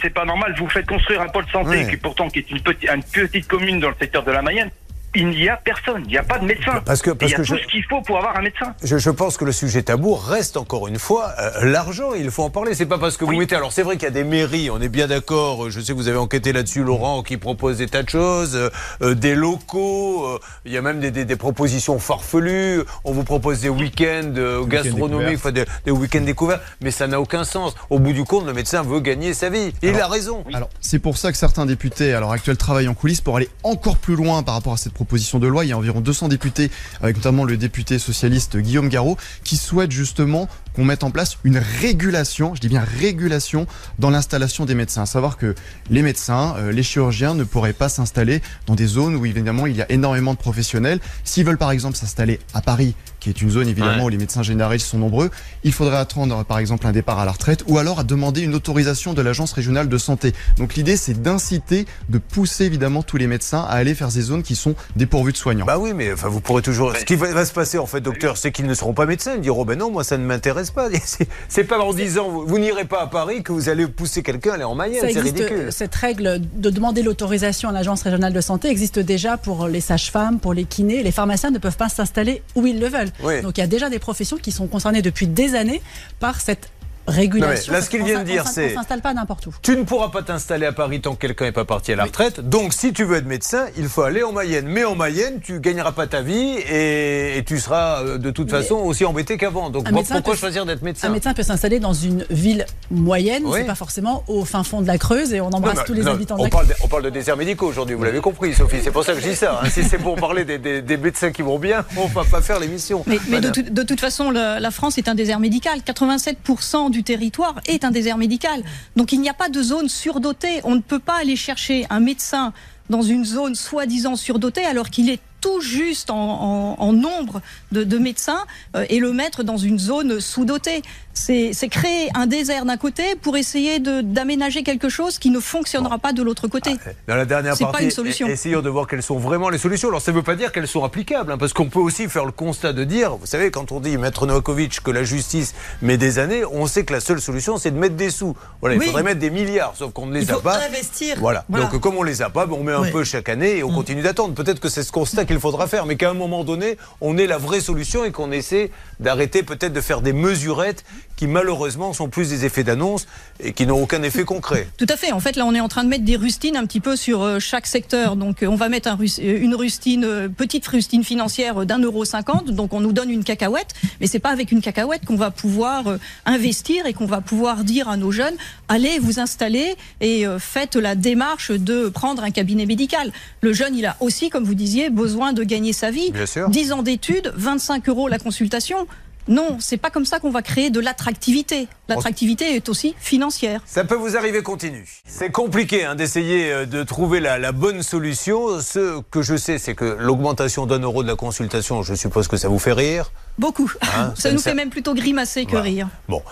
c'est 0.00 0.10
pas 0.10 0.24
normal. 0.24 0.54
Vous 0.58 0.68
faites 0.68 0.86
construire 0.86 1.20
un 1.20 1.28
pôle 1.28 1.46
santé 1.52 1.86
qui 1.88 1.96
pourtant 1.96 2.28
qui 2.28 2.40
est 2.40 2.50
une 2.50 2.60
petite, 2.60 2.90
une 2.90 3.02
petite 3.02 3.46
commune 3.46 3.78
dans 3.78 3.90
le 3.90 3.96
secteur 4.00 4.24
de 4.24 4.32
la 4.32 4.42
Mayenne 4.42 4.70
il 5.14 5.28
n'y 5.30 5.48
a 5.48 5.56
personne, 5.56 6.02
il 6.06 6.10
n'y 6.10 6.18
a 6.18 6.22
pas 6.22 6.38
de 6.38 6.44
médecin. 6.44 6.82
Parce 6.84 7.02
que, 7.02 7.10
parce 7.10 7.32
il 7.32 7.32
y 7.32 7.40
a 7.40 7.44
tout 7.44 7.56
ce 7.56 7.66
qu'il 7.66 7.84
faut 7.84 8.00
pour 8.02 8.18
avoir 8.18 8.36
un 8.36 8.42
médecin. 8.42 8.74
Je, 8.82 9.10
pense 9.10 9.36
que 9.36 9.44
le 9.44 9.52
sujet 9.52 9.82
tabou 9.82 10.14
reste 10.14 10.56
encore 10.56 10.86
une 10.86 10.98
fois 10.98 11.32
euh, 11.38 11.64
l'argent. 11.64 12.14
Il 12.14 12.30
faut 12.30 12.44
en 12.44 12.50
parler. 12.50 12.74
C'est 12.74 12.86
pas 12.86 12.98
parce 12.98 13.16
que 13.16 13.24
vous 13.24 13.36
mettez. 13.36 13.56
Alors 13.56 13.72
c'est 13.72 13.82
vrai 13.82 13.96
qu'il 13.96 14.04
y 14.04 14.06
a 14.06 14.10
des 14.12 14.24
mairies, 14.24 14.70
on 14.70 14.80
est 14.80 14.88
bien 14.88 15.08
d'accord. 15.08 15.70
Je 15.70 15.80
sais 15.80 15.92
que 15.92 15.96
vous 15.96 16.08
avez 16.08 16.18
enquêté 16.18 16.52
là-dessus, 16.52 16.84
Laurent, 16.84 17.22
qui 17.22 17.36
propose 17.36 17.78
des 17.78 17.88
tas 17.88 18.02
de 18.02 18.08
choses, 18.08 18.54
euh, 18.54 18.70
euh, 19.02 19.14
des 19.14 19.34
locaux. 19.34 20.38
il 20.64 20.72
y 20.72 20.76
a 20.76 20.82
même 20.82 21.00
des, 21.00 21.10
des, 21.10 21.36
propositions 21.36 21.98
farfelues. 21.98 22.82
On 23.04 23.12
vous 23.12 23.24
propose 23.24 23.60
des 23.60 23.68
week-ends 23.68 24.64
gastronomiques, 24.66 25.36
enfin, 25.36 25.52
des, 25.52 25.64
des 25.84 25.90
week-ends 25.90 26.20
découverts. 26.20 26.60
Mais 26.80 26.90
ça 26.90 27.06
n'a 27.06 27.20
aucun 27.20 27.44
sens. 27.44 27.74
Au 27.88 27.98
bout 27.98 28.12
du 28.12 28.24
compte, 28.24 28.46
le 28.46 28.52
médecin 28.52 28.82
veut 28.82 29.00
gagner 29.00 29.34
sa 29.34 29.50
vie. 29.50 29.72
Et 29.82 29.90
il 29.90 30.00
a 30.00 30.06
raison. 30.06 30.44
Alors 30.52 30.68
c'est 30.80 30.98
pour 30.98 31.16
ça 31.16 31.32
que 31.32 31.38
certains 31.38 31.66
députés 31.66 32.14
à 32.14 32.20
l'heure 32.20 32.32
actuelle 32.32 32.56
travaillent 32.56 32.88
en 32.88 32.94
coulisses 32.94 33.20
pour 33.20 33.36
aller 33.36 33.48
encore 33.62 33.96
plus 33.96 34.16
loin 34.16 34.42
par 34.42 34.54
rapport 34.54 34.74
à 34.74 34.76
cette 34.76 34.92
de 35.04 35.46
loi. 35.46 35.64
Il 35.64 35.68
y 35.68 35.72
a 35.72 35.78
environ 35.78 36.00
200 36.00 36.28
députés, 36.28 36.70
avec 37.02 37.16
notamment 37.16 37.44
le 37.44 37.56
député 37.56 37.98
socialiste 37.98 38.56
Guillaume 38.56 38.88
Garot, 38.88 39.16
qui 39.44 39.56
souhaitent 39.56 39.90
justement 39.90 40.48
qu'on 40.74 40.84
mette 40.84 41.02
en 41.02 41.10
place 41.10 41.38
une 41.44 41.58
régulation, 41.58 42.54
je 42.54 42.60
dis 42.60 42.68
bien 42.68 42.84
régulation, 42.84 43.66
dans 43.98 44.10
l'installation 44.10 44.64
des 44.64 44.74
médecins. 44.74 45.06
Savoir 45.06 45.36
que 45.36 45.54
les 45.90 46.02
médecins, 46.02 46.54
euh, 46.58 46.72
les 46.72 46.82
chirurgiens 46.82 47.34
ne 47.34 47.44
pourraient 47.44 47.72
pas 47.72 47.88
s'installer 47.88 48.40
dans 48.66 48.74
des 48.74 48.86
zones 48.86 49.16
où 49.16 49.26
évidemment 49.26 49.66
il 49.66 49.76
y 49.76 49.82
a 49.82 49.90
énormément 49.90 50.32
de 50.32 50.38
professionnels. 50.38 51.00
S'ils 51.24 51.44
veulent 51.44 51.58
par 51.58 51.72
exemple 51.72 51.96
s'installer 51.96 52.38
à 52.54 52.62
Paris, 52.62 52.94
qui 53.20 53.28
est 53.28 53.40
une 53.42 53.50
zone 53.50 53.68
évidemment 53.68 54.04
où 54.04 54.08
les 54.08 54.16
médecins 54.16 54.42
généralistes 54.42 54.86
sont 54.86 54.98
nombreux, 54.98 55.30
il 55.62 55.72
faudrait 55.72 55.98
attendre 55.98 56.44
par 56.44 56.58
exemple 56.58 56.86
un 56.86 56.92
départ 56.92 57.18
à 57.18 57.24
la 57.24 57.32
retraite 57.32 57.64
ou 57.68 57.78
alors 57.78 58.00
à 58.00 58.04
demander 58.04 58.40
une 58.40 58.54
autorisation 58.54 59.14
de 59.14 59.22
l'agence 59.22 59.52
régionale 59.52 59.88
de 59.88 59.98
santé. 59.98 60.32
Donc 60.58 60.74
l'idée 60.74 60.96
c'est 60.96 61.20
d'inciter, 61.22 61.86
de 62.08 62.18
pousser 62.18 62.64
évidemment 62.64 63.02
tous 63.02 63.16
les 63.16 63.26
médecins 63.26 63.60
à 63.62 63.74
aller 63.74 63.94
faire 63.94 64.10
ces 64.10 64.22
zones 64.22 64.42
qui 64.42 64.56
sont 64.56 64.74
dépourvues 64.96 65.32
de 65.32 65.36
soignants. 65.36 65.66
Bah 65.66 65.78
oui, 65.78 65.92
mais 65.94 66.12
enfin 66.12 66.28
vous 66.28 66.40
pourrez 66.40 66.62
toujours. 66.62 66.96
Ce 66.96 67.04
qui 67.04 67.16
va, 67.16 67.44
se 67.44 67.52
passer 67.52 67.78
en 67.78 67.86
fait, 67.86 68.00
docteur, 68.00 68.36
c'est 68.36 68.52
qu'ils 68.52 68.66
ne 68.66 68.74
seront 68.74 68.94
pas 68.94 69.06
médecins. 69.06 69.34
Ils 69.34 69.40
diront 69.40 69.64
ben 69.64 69.78
non, 69.78 69.90
moi 69.90 70.04
ça 70.04 70.18
ne 70.18 70.24
m'intéresse 70.24 70.70
pas. 70.70 70.88
C'est 71.48 71.64
pas 71.64 71.78
en 71.78 71.92
disant 71.92 72.28
vous, 72.28 72.58
n'irez 72.58 72.84
pas 72.84 73.02
à 73.02 73.06
Paris 73.06 73.42
que 73.42 73.52
vous 73.52 73.68
allez 73.68 73.86
pousser 73.86 74.22
quelqu'un 74.22 74.52
à 74.52 74.54
aller 74.54 74.64
en 74.64 74.74
Mayenne. 74.74 75.04
C'est 75.12 75.20
ridicule. 75.20 75.68
Cette 75.70 75.94
règle 75.94 76.40
de 76.54 76.70
demander 76.70 77.02
l'autorisation 77.02 77.68
à 77.68 77.72
l'agence 77.72 78.02
régionale 78.02 78.32
de 78.32 78.40
santé 78.40 78.68
existe 78.68 78.98
déjà 78.98 79.36
pour 79.36 79.68
les 79.68 79.80
sages-femmes, 79.80 80.38
pour 80.38 80.54
les 80.54 80.64
kinés. 80.64 81.02
Les 81.02 81.12
pharmaciens 81.12 81.50
ne 81.50 81.58
peuvent 81.58 81.76
pas 81.76 81.88
s'installer 81.88 82.42
où 82.54 82.66
ils 82.66 82.80
le 82.80 82.88
veulent. 82.88 83.09
Donc 83.42 83.58
il 83.58 83.60
y 83.60 83.64
a 83.64 83.66
déjà 83.66 83.90
des 83.90 83.98
professions 83.98 84.36
qui 84.36 84.52
sont 84.52 84.66
concernées 84.66 85.02
depuis 85.02 85.26
des 85.26 85.54
années 85.54 85.82
par 86.18 86.40
cette 86.40 86.70
régulation. 87.10 87.72
là, 87.72 87.82
ce 87.82 87.90
qu'il 87.90 88.02
vient 88.04 88.20
de 88.20 88.24
dire, 88.24 88.46
c'est. 88.46 88.74
s'installe 88.74 89.00
pas 89.00 89.14
n'importe 89.14 89.46
où. 89.46 89.54
Tu 89.62 89.76
ne 89.76 89.84
pourras 89.84 90.08
pas 90.08 90.22
t'installer 90.22 90.66
à 90.66 90.72
Paris 90.72 91.00
tant 91.00 91.14
que 91.14 91.20
quelqu'un 91.20 91.46
n'est 91.46 91.52
pas 91.52 91.64
parti 91.64 91.92
à 91.92 91.96
la 91.96 92.04
retraite. 92.04 92.40
Donc, 92.40 92.72
si 92.72 92.92
tu 92.92 93.04
veux 93.04 93.16
être 93.16 93.26
médecin, 93.26 93.66
il 93.76 93.88
faut 93.88 94.02
aller 94.02 94.22
en 94.22 94.32
Mayenne. 94.32 94.66
Mais 94.66 94.84
en 94.84 94.94
Mayenne, 94.94 95.40
tu 95.42 95.60
gagneras 95.60 95.92
pas 95.92 96.06
ta 96.06 96.22
vie 96.22 96.56
et, 96.70 97.42
tu 97.46 97.58
seras 97.58 98.02
euh, 98.02 98.18
de 98.18 98.30
toute 98.30 98.50
façon 98.50 98.76
aussi 98.76 99.04
embêté 99.04 99.36
qu'avant. 99.36 99.70
Donc, 99.70 99.86
pourquoi 100.08 100.36
choisir 100.36 100.66
d'être 100.66 100.82
médecin 100.82 101.08
Un 101.08 101.12
médecin 101.12 101.34
peut 101.34 101.42
s'installer 101.42 101.80
dans 101.80 101.92
une 101.92 102.24
ville 102.30 102.66
moyenne, 102.90 103.44
c'est 103.52 103.64
pas 103.64 103.74
forcément 103.74 104.24
au 104.28 104.44
fin 104.44 104.64
fond 104.64 104.80
de 104.80 104.86
la 104.86 104.98
Creuse 104.98 105.32
et 105.32 105.40
on 105.40 105.48
embrasse 105.48 105.84
tous 105.84 105.94
les 105.94 106.06
habitants 106.06 106.36
de 106.36 106.44
la 106.44 106.50
Creuse. 106.50 106.74
on 106.82 106.88
parle 106.88 107.04
de 107.04 107.10
déserts 107.10 107.36
médicaux 107.36 107.66
aujourd'hui, 107.66 107.94
vous 107.94 108.04
l'avez 108.04 108.20
compris, 108.20 108.54
Sophie. 108.54 108.78
C'est 108.82 108.90
pour 108.90 109.04
ça 109.04 109.12
que 109.14 109.20
je 109.20 109.28
dis 109.28 109.36
ça. 109.36 109.60
Hein. 109.62 109.68
Si 109.70 109.82
c'est 109.84 109.98
pour 109.98 110.16
parler 110.16 110.44
des, 110.44 110.96
médecins 110.96 111.30
qui 111.30 111.42
vont 111.42 111.58
bien, 111.58 111.84
on 111.96 112.06
va 112.06 112.24
pas 112.24 112.42
faire 112.42 112.60
l'émission. 112.60 113.04
Mais, 113.06 113.40
de, 113.40 113.82
toute 113.82 114.00
façon, 114.00 114.30
la 114.30 114.70
France 114.70 114.98
est 114.98 115.08
un 115.08 115.14
désert 115.14 115.40
médical. 115.40 115.80
87% 115.80 116.90
du 116.90 116.99
territoire 117.02 117.60
est 117.66 117.84
un 117.84 117.90
désert 117.90 118.18
médical. 118.18 118.62
Donc 118.96 119.12
il 119.12 119.20
n'y 119.20 119.28
a 119.28 119.34
pas 119.34 119.48
de 119.48 119.62
zone 119.62 119.88
surdotée. 119.88 120.60
On 120.64 120.74
ne 120.74 120.80
peut 120.80 120.98
pas 120.98 121.18
aller 121.20 121.36
chercher 121.36 121.86
un 121.90 122.00
médecin 122.00 122.52
dans 122.88 123.02
une 123.02 123.24
zone 123.24 123.54
soi-disant 123.54 124.16
surdotée 124.16 124.64
alors 124.64 124.90
qu'il 124.90 125.08
est 125.08 125.20
tout 125.40 125.60
juste 125.60 126.10
en, 126.10 126.92
nombre 126.92 127.40
de, 127.72 127.98
médecins 127.98 128.44
euh, 128.76 128.84
et 128.90 128.98
le 128.98 129.12
mettre 129.12 129.42
dans 129.42 129.56
une 129.56 129.78
zone 129.78 130.20
sous-dotée 130.20 130.82
c'est 131.20 131.68
créer 131.68 132.08
un 132.14 132.26
désert 132.26 132.64
d'un 132.64 132.76
côté 132.76 133.14
pour 133.14 133.36
essayer 133.36 133.78
d'aménager 133.78 134.62
quelque 134.62 134.88
chose 134.88 135.18
qui 135.18 135.30
ne 135.30 135.40
fonctionnera 135.40 135.98
pas 135.98 136.12
de 136.12 136.22
l'autre 136.22 136.48
côté. 136.48 136.76
Ah, 136.86 136.90
dans 137.08 137.16
la 137.16 137.24
dernière 137.24 137.56
partie, 137.58 137.76
pas 137.76 137.82
une 137.82 137.90
solution. 137.90 138.26
essayons 138.26 138.62
de 138.62 138.68
voir 138.68 138.86
quelles 138.86 139.02
sont 139.02 139.18
vraiment 139.18 139.50
les 139.50 139.58
solutions. 139.58 139.88
Alors 139.88 140.00
ça 140.00 140.12
ne 140.12 140.16
veut 140.16 140.22
pas 140.22 140.34
dire 140.34 140.52
qu'elles 140.52 140.68
sont 140.68 140.84
applicables, 140.84 141.32
hein, 141.32 141.38
parce 141.38 141.52
qu'on 141.52 141.68
peut 141.68 141.78
aussi 141.78 142.08
faire 142.08 142.24
le 142.24 142.32
constat 142.32 142.72
de 142.72 142.84
dire, 142.84 143.16
vous 143.16 143.26
savez, 143.26 143.50
quand 143.50 143.72
on 143.72 143.80
dit, 143.80 143.98
Maître 143.98 144.26
Novakovic, 144.26 144.80
que 144.80 144.90
la 144.90 145.04
justice 145.04 145.54
met 145.82 145.98
des 145.98 146.18
années, 146.18 146.44
on 146.44 146.66
sait 146.66 146.84
que 146.84 146.92
la 146.92 147.00
seule 147.00 147.20
solution, 147.20 147.58
c'est 147.58 147.70
de 147.70 147.78
mettre 147.78 147.96
des 147.96 148.10
sous. 148.10 148.34
Voilà, 148.60 148.76
il 148.76 148.82
faudrait 148.82 149.02
mettre 149.02 149.20
des 149.20 149.30
milliards, 149.30 149.74
sauf 149.76 149.92
qu'on 149.92 150.06
ne 150.06 150.14
les 150.14 150.30
a 150.30 150.40
pas. 150.40 150.58
investir. 150.64 151.16
Voilà. 151.18 151.44
Donc 151.48 151.78
comme 151.80 151.96
on 151.96 152.02
les 152.02 152.22
a 152.22 152.30
pas, 152.30 152.46
ben, 152.46 152.56
on 152.58 152.64
met 152.64 152.72
un 152.72 152.90
peu 152.90 153.04
chaque 153.04 153.28
année 153.28 153.58
et 153.58 153.64
on 153.64 153.70
mm. 153.70 153.74
continue 153.74 154.02
d'attendre. 154.02 154.34
Peut-être 154.34 154.60
que 154.60 154.68
c'est 154.68 154.82
ce 154.82 154.92
constat 154.92 155.24
qu'il 155.24 155.38
faudra 155.38 155.66
faire, 155.66 155.86
mais 155.86 155.96
qu'à 155.96 156.10
un 156.10 156.14
moment 156.14 156.44
donné, 156.44 156.78
on 157.00 157.18
ait 157.18 157.26
la 157.26 157.38
vraie 157.38 157.60
solution 157.60 158.04
et 158.04 158.10
qu'on 158.10 158.32
essaie 158.32 158.70
d'arrêter 159.00 159.42
peut-être 159.42 159.72
de 159.72 159.80
faire 159.80 160.00
des 160.00 160.12
mesurettes 160.12 160.84
qui 161.20 161.26
malheureusement 161.26 161.92
sont 161.92 162.08
plus 162.08 162.30
des 162.30 162.46
effets 162.46 162.64
d'annonce 162.64 163.06
et 163.40 163.52
qui 163.52 163.66
n'ont 163.66 163.82
aucun 163.82 164.02
effet 164.02 164.24
concret. 164.24 164.66
Tout 164.78 164.86
à 164.88 164.96
fait. 164.96 165.12
En 165.12 165.20
fait, 165.20 165.36
là, 165.36 165.44
on 165.44 165.54
est 165.54 165.60
en 165.60 165.68
train 165.68 165.84
de 165.84 165.88
mettre 165.90 166.02
des 166.02 166.16
rustines 166.16 166.56
un 166.56 166.64
petit 166.64 166.80
peu 166.80 166.96
sur 166.96 167.20
euh, 167.22 167.38
chaque 167.38 167.66
secteur. 167.66 168.16
Donc, 168.16 168.42
euh, 168.42 168.46
on 168.46 168.54
va 168.54 168.70
mettre 168.70 168.88
un, 168.88 168.96
euh, 168.98 169.38
une 169.38 169.54
rustine, 169.54 170.30
petite 170.34 170.66
rustine 170.66 171.04
financière 171.04 171.66
d'un 171.66 171.78
euro 171.78 172.06
cinquante. 172.06 172.46
Donc, 172.46 172.72
on 172.72 172.80
nous 172.80 172.94
donne 172.94 173.10
une 173.10 173.22
cacahuète, 173.22 173.74
mais 174.00 174.06
c'est 174.06 174.18
pas 174.18 174.30
avec 174.30 174.50
une 174.50 174.62
cacahuète 174.62 175.04
qu'on 175.04 175.16
va 175.16 175.30
pouvoir 175.30 175.98
investir 176.24 176.86
et 176.86 176.94
qu'on 176.94 177.04
va 177.04 177.20
pouvoir 177.20 177.64
dire 177.64 177.90
à 177.90 177.98
nos 177.98 178.12
jeunes 178.12 178.36
allez 178.68 178.98
vous 178.98 179.20
installer 179.20 179.74
et 180.00 180.24
faites 180.38 180.76
la 180.76 180.94
démarche 180.94 181.50
de 181.50 181.88
prendre 181.88 182.22
un 182.22 182.30
cabinet 182.30 182.64
médical. 182.64 183.12
Le 183.42 183.52
jeune, 183.52 183.76
il 183.76 183.84
a 183.84 183.96
aussi, 184.00 184.30
comme 184.30 184.44
vous 184.44 184.54
disiez, 184.54 184.88
besoin 184.88 185.32
de 185.34 185.42
gagner 185.42 185.72
sa 185.72 185.90
vie. 185.90 186.12
Bien 186.12 186.24
sûr. 186.24 186.48
10 186.48 186.72
ans 186.72 186.82
d'études, 186.82 187.32
25 187.36 187.88
euros 187.88 188.08
la 188.08 188.18
consultation. 188.18 188.86
Non, 189.28 189.58
c'est 189.60 189.76
pas 189.76 189.90
comme 189.90 190.04
ça 190.04 190.18
qu'on 190.18 190.30
va 190.30 190.42
créer 190.42 190.70
de 190.70 190.80
l'attractivité. 190.80 191.68
L'attractivité 191.88 192.56
est 192.56 192.68
aussi 192.68 192.94
financière. 192.98 193.60
Ça 193.66 193.84
peut 193.84 193.94
vous 193.94 194.16
arriver 194.16 194.42
continue. 194.42 194.86
C'est 195.06 195.30
compliqué 195.30 195.84
hein, 195.84 195.94
d'essayer 195.94 196.52
euh, 196.52 196.66
de 196.66 196.82
trouver 196.82 197.20
la, 197.20 197.52
bonne 197.52 197.82
solution. 197.82 198.60
Ce 198.60 199.00
que 199.10 199.22
je 199.22 199.36
sais, 199.36 199.58
c'est 199.58 199.74
que 199.74 199.96
l'augmentation 199.98 200.66
d'un 200.66 200.80
euro 200.80 201.02
de 201.02 201.08
la 201.08 201.16
consultation, 201.16 201.82
je 201.82 201.94
suppose 201.94 202.28
que 202.28 202.36
ça 202.36 202.48
vous 202.48 202.58
fait 202.58 202.72
rire. 202.72 203.10
Beaucoup. 203.38 203.70
Hein, 203.92 204.14
ça, 204.16 204.30
nous 204.30 204.38
fait 204.38 204.54
même 204.54 204.70
plutôt 204.70 204.94
grimacer 204.94 205.46
que 205.46 205.56
rire. 205.56 205.88
Bon, 206.08 206.22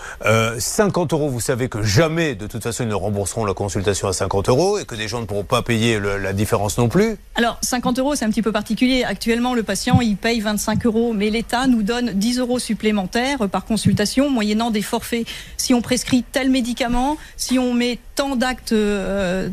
50 0.57 1.11
euh, 1.11 1.15
euros, 1.15 1.29
vous 1.29 1.41
savez 1.41 1.67
que 1.67 1.83
jamais, 1.83 2.33
de 2.33 2.47
toute 2.47 2.63
façon, 2.63 2.83
ils 2.83 2.89
ne 2.89 2.95
rembourseront 2.95 3.43
la 3.43 3.53
consultation 3.53 4.07
à 4.07 4.13
50 4.13 4.47
euros 4.47 4.79
et 4.79 4.85
que 4.85 4.95
des 4.95 5.09
gens 5.09 5.19
ne 5.19 5.25
pourront 5.25 5.43
pas 5.43 5.61
payer 5.61 5.99
la 5.99 6.31
différence 6.31 6.77
non 6.77 6.87
plus. 6.87 7.17
Alors, 7.35 7.57
50 7.61 7.99
euros, 7.99 8.15
c'est 8.15 8.23
un 8.23 8.29
petit 8.29 8.41
peu 8.41 8.53
particulier. 8.53 9.03
Actuellement, 9.03 9.55
le 9.55 9.63
patient, 9.63 9.99
il 9.99 10.15
paye 10.15 10.39
25 10.39 10.85
euros, 10.85 11.11
mais 11.11 11.29
l'État 11.29 11.67
nous 11.67 11.83
donne 11.83 12.13
10 12.13 12.39
euros 12.39 12.59
supplémentaires 12.59 13.49
par 13.49 13.65
consultation, 13.65 14.29
moyennant 14.29 14.71
des 14.71 14.81
forfaits. 14.81 15.27
Si 15.57 15.73
on 15.73 15.81
prescrit 15.81 16.23
tel 16.23 16.49
médicament, 16.49 17.17
si 17.35 17.59
on 17.59 17.73
met 17.73 17.99
tant 18.19 18.35
d'actes 18.35 18.73
euh, 18.73 19.47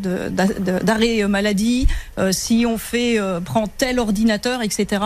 d'arrêt 0.82 1.22
maladie, 1.28 1.86
euh, 2.18 2.32
si 2.32 2.66
on 2.66 2.78
fait 2.78 3.16
prend 3.44 3.68
tel 3.68 4.00
ordinateur, 4.00 4.60
etc., 4.60 5.02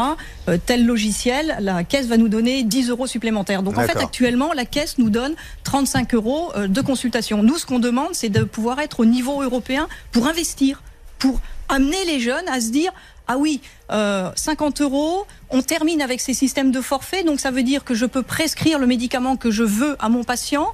tel 0.65 0.87
logiciel, 0.87 1.59
la 1.61 1.85
caisse 1.85 2.07
va 2.07 2.17
nous 2.17 2.31
donner 2.31 2.63
10 2.63 2.89
euros 2.89 3.07
supplémentaires. 3.07 3.63
Donc 3.63 3.77
en 3.77 3.83
fait, 3.83 3.99
actuellement, 3.99 4.55
la 4.55 4.65
caisse 4.65 4.97
nous 4.97 5.11
donne 5.11 5.35
35 5.65 6.15
euros 6.15 6.53
euh, 6.57 6.69
de 6.69 6.81
consultation. 6.81 7.43
Nous, 7.43 7.59
ce 7.59 7.67
qu'on 7.67 7.79
demande, 7.81 8.09
c'est 8.13 8.31
de 8.31 8.45
pouvoir 8.45 8.81
être 8.81 9.01
au 9.01 9.05
niveau 9.05 9.43
européen 9.43 9.89
pour 10.11 10.27
investir, 10.27 10.83
pour 11.19 11.39
amener 11.69 12.03
les 12.07 12.19
jeunes 12.19 12.49
à 12.49 12.63
se 12.63 12.71
dire 12.71 12.93
ah 13.27 13.37
oui, 13.37 13.61
50 13.91 14.81
euh, 14.81 14.85
euros, 14.85 15.25
on 15.51 15.63
termine 15.63 16.03
avec 16.03 16.21
ces 16.21 16.35
systèmes 16.35 16.73
de 16.73 16.81
forfait, 16.81 17.23
donc 17.23 17.39
ça 17.39 17.53
veut 17.53 17.63
dire 17.63 17.85
que 17.85 17.95
je 17.95 18.05
peux 18.07 18.23
prescrire 18.25 18.81
le 18.81 18.89
médicament 18.89 19.37
que 19.37 19.53
je 19.53 19.63
veux 19.63 19.97
à 20.01 20.09
mon 20.09 20.25
patient 20.25 20.67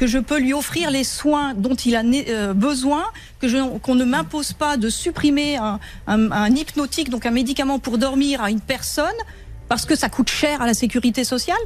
que 0.00 0.06
je 0.06 0.18
peux 0.18 0.38
lui 0.38 0.54
offrir 0.54 0.90
les 0.90 1.04
soins 1.04 1.52
dont 1.52 1.74
il 1.74 1.94
a 1.94 2.02
euh, 2.02 2.54
besoin, 2.54 3.04
que 3.38 3.78
qu'on 3.80 3.94
ne 3.94 4.06
m'impose 4.06 4.54
pas 4.54 4.78
de 4.78 4.88
supprimer 4.88 5.58
un, 5.58 5.78
un 6.06 6.50
hypnotique, 6.56 7.10
donc 7.10 7.26
un 7.26 7.30
médicament 7.30 7.78
pour 7.78 7.98
dormir 7.98 8.42
à 8.42 8.50
une 8.50 8.62
personne 8.62 9.20
parce 9.68 9.84
que 9.84 9.94
ça 9.94 10.08
coûte 10.08 10.30
cher 10.30 10.62
à 10.62 10.66
la 10.66 10.72
sécurité 10.72 11.22
sociale. 11.22 11.60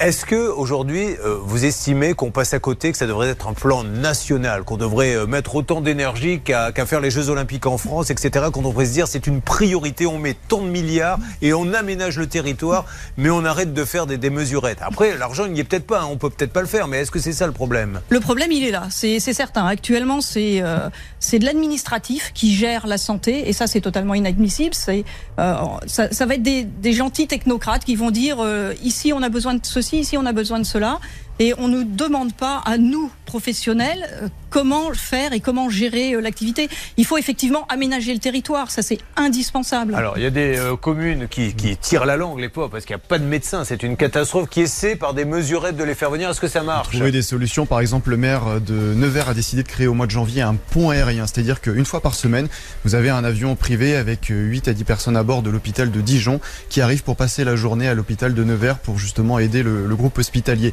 Est-ce 0.00 0.24
que 0.24 0.48
aujourd'hui 0.48 1.16
euh, 1.24 1.38
vous 1.42 1.64
estimez 1.64 2.14
qu'on 2.14 2.30
passe 2.30 2.54
à 2.54 2.58
côté, 2.58 2.92
que 2.92 2.98
ça 2.98 3.06
devrait 3.06 3.28
être 3.28 3.48
un 3.48 3.52
plan 3.52 3.82
national, 3.84 4.62
qu'on 4.62 4.76
devrait 4.76 5.14
euh, 5.14 5.26
mettre 5.26 5.56
autant 5.56 5.80
d'énergie 5.80 6.40
qu'à 6.40 6.72
faire 6.86 7.00
les 7.00 7.10
Jeux 7.10 7.28
Olympiques 7.30 7.66
en 7.66 7.78
France, 7.78 8.10
etc. 8.10 8.46
Qu'on 8.52 8.62
devrait 8.62 8.86
se 8.86 8.92
dire 8.92 9.08
c'est 9.08 9.26
une 9.26 9.40
priorité, 9.40 10.06
on 10.06 10.18
met 10.18 10.36
tant 10.48 10.62
de 10.62 10.68
milliards 10.68 11.18
et 11.42 11.52
on 11.52 11.72
aménage 11.72 12.18
le 12.18 12.26
territoire, 12.26 12.84
mais 13.16 13.30
on 13.30 13.44
arrête 13.44 13.74
de 13.74 13.84
faire 13.84 14.06
des, 14.06 14.30
mesurettes. 14.30 14.78
Après, 14.82 15.16
l'argent 15.16 15.46
il 15.46 15.52
n'y 15.52 15.60
est 15.60 15.64
peut-être 15.64 15.86
pas, 15.86 16.02
hein, 16.02 16.08
on 16.10 16.16
peut 16.16 16.30
peut-être 16.30 16.52
pas 16.52 16.60
le 16.60 16.66
faire, 16.66 16.86
mais 16.86 16.98
est-ce 16.98 17.10
que 17.10 17.18
c'est 17.18 17.32
ça 17.32 17.46
le 17.46 17.52
problème? 17.52 18.00
Le 18.10 18.20
problème 18.20 18.52
il 18.52 18.64
est 18.64 18.70
là, 18.70 18.86
c'est 18.90 19.18
certain. 19.20 19.66
Actuellement 19.66 20.20
c'est 20.20 20.60
euh, 20.62 20.88
c'est 21.28 21.38
de 21.38 21.44
l'administratif 21.44 22.32
qui 22.32 22.54
gère 22.54 22.86
la 22.86 22.96
santé 22.96 23.48
et 23.48 23.52
ça 23.52 23.66
c'est 23.66 23.82
totalement 23.82 24.14
inadmissible. 24.14 24.74
C'est 24.74 25.04
ça, 25.36 25.78
ça, 25.86 26.26
va 26.26 26.34
être 26.34 26.42
des, 26.42 26.64
des, 26.64 26.92
gentils 26.92 27.26
technocrates 27.26 27.84
qui 27.84 27.96
vont 27.96 28.10
dire 28.10 28.38
ici 28.82 29.12
on 29.12 29.22
a 29.22 29.28
besoin 29.28 29.54
de 29.54 29.60
ceci, 29.62 29.98
ici 29.98 30.16
on 30.16 30.24
a 30.24 30.32
besoin 30.32 30.58
de 30.58 30.64
cela. 30.64 31.00
Et 31.40 31.54
on 31.56 31.68
ne 31.68 31.84
demande 31.84 32.32
pas 32.32 32.62
à 32.64 32.78
nous, 32.78 33.12
professionnels, 33.24 34.08
euh, 34.22 34.28
comment 34.50 34.92
faire 34.92 35.32
et 35.32 35.38
comment 35.38 35.68
gérer 35.68 36.14
euh, 36.14 36.20
l'activité. 36.20 36.68
Il 36.96 37.04
faut 37.04 37.16
effectivement 37.16 37.64
aménager 37.68 38.12
le 38.12 38.18
territoire, 38.18 38.72
ça 38.72 38.82
c'est 38.82 38.98
indispensable. 39.16 39.94
Alors 39.94 40.14
il 40.16 40.24
y 40.24 40.26
a 40.26 40.30
des 40.30 40.58
euh, 40.58 40.74
communes 40.74 41.28
qui, 41.28 41.54
tirent 41.80 42.06
la 42.06 42.16
langue, 42.16 42.40
les 42.40 42.48
pauvres, 42.48 42.70
parce 42.70 42.84
qu'il 42.84 42.96
n'y 42.96 43.02
a 43.02 43.06
pas 43.06 43.20
de 43.20 43.24
médecins, 43.24 43.64
c'est 43.64 43.84
une 43.84 43.96
catastrophe, 43.96 44.48
qui 44.48 44.62
essaie 44.62 44.96
par 44.96 45.14
des 45.14 45.24
mesurettes 45.24 45.76
de 45.76 45.84
les 45.84 45.94
faire 45.94 46.10
venir. 46.10 46.28
Est-ce 46.28 46.40
que 46.40 46.48
ça 46.48 46.62
marche? 46.62 46.96
Trouver 46.96 47.12
des 47.12 47.22
solutions, 47.22 47.66
par 47.66 47.78
exemple 47.78 48.10
le 48.10 48.16
maire 48.16 48.60
de 48.60 48.94
Nevers 48.94 49.28
a 49.28 49.34
décidé 49.34 49.62
de 49.62 49.68
créer 49.68 49.86
au 49.86 49.94
mois 49.94 50.06
de 50.06 50.10
janvier 50.10 50.42
un 50.42 50.56
pont 50.56 50.90
aérien, 50.90 51.26
c'est-à-dire 51.28 51.60
qu'une 51.60 51.84
fois 51.84 52.00
par 52.00 52.14
semaine, 52.14 52.48
vous 52.84 52.96
avez 52.96 53.10
un 53.10 53.22
avion 53.22 53.54
privé 53.54 53.94
avec 53.94 54.26
8 54.30 54.66
à 54.66 54.72
10 54.72 54.84
personnes 54.84 55.16
à 55.16 55.22
bord 55.22 55.42
de 55.42 55.50
l'hôpital 55.50 55.92
de 55.92 56.00
Dijon 56.00 56.40
qui 56.68 56.80
arrive 56.80 57.04
pour 57.04 57.14
passer 57.14 57.44
la 57.44 57.54
journée 57.54 57.86
à 57.86 57.94
l'hôpital 57.94 58.34
de 58.34 58.42
Nevers 58.42 58.78
pour 58.78 58.98
justement 58.98 59.38
aider 59.38 59.62
le, 59.62 59.86
le 59.86 59.96
groupe 59.96 60.18
hospitalier. 60.18 60.72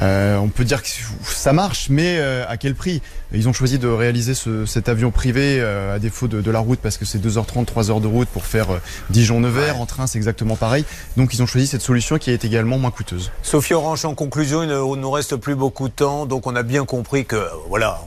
Euh, 0.00 0.36
on 0.38 0.48
peut 0.48 0.64
dire 0.64 0.82
que 0.82 0.88
ça 1.24 1.52
marche, 1.52 1.88
mais 1.90 2.16
euh, 2.18 2.44
à 2.48 2.56
quel 2.56 2.74
prix? 2.74 3.02
Ils 3.32 3.48
ont 3.48 3.52
choisi 3.52 3.78
de 3.78 3.86
réaliser 3.86 4.34
cet 4.66 4.88
avion 4.88 5.10
privé 5.10 5.58
euh, 5.60 5.94
à 5.94 5.98
défaut 5.98 6.26
de, 6.26 6.50
la 6.50 6.58
route 6.58 6.80
parce 6.80 6.96
que 6.96 7.04
c'est 7.04 7.18
2h30, 7.18 7.66
3h 7.66 8.00
de 8.00 8.06
route 8.06 8.28
pour 8.28 8.44
faire 8.44 8.68
Dijon-Nevers. 9.10 9.80
En 9.80 9.86
train, 9.86 10.06
c'est 10.06 10.18
exactement 10.18 10.56
pareil. 10.56 10.84
Donc, 11.16 11.34
ils 11.34 11.42
ont 11.42 11.46
choisi 11.46 11.66
cette 11.66 11.82
solution 11.82 12.18
qui 12.18 12.30
est 12.30 12.44
également 12.44 12.78
moins 12.78 12.90
coûteuse. 12.90 13.30
Sophie 13.42 13.74
Orange, 13.74 14.04
en 14.04 14.14
conclusion, 14.14 14.62
il 14.62 14.68
ne 14.68 14.96
nous 14.96 15.10
reste 15.10 15.36
plus 15.36 15.54
beaucoup 15.54 15.88
de 15.88 15.94
temps. 15.94 16.26
Donc, 16.26 16.46
on 16.46 16.56
a 16.56 16.62
bien 16.62 16.84
compris 16.84 17.24
que, 17.24 17.48
voilà, 17.68 18.00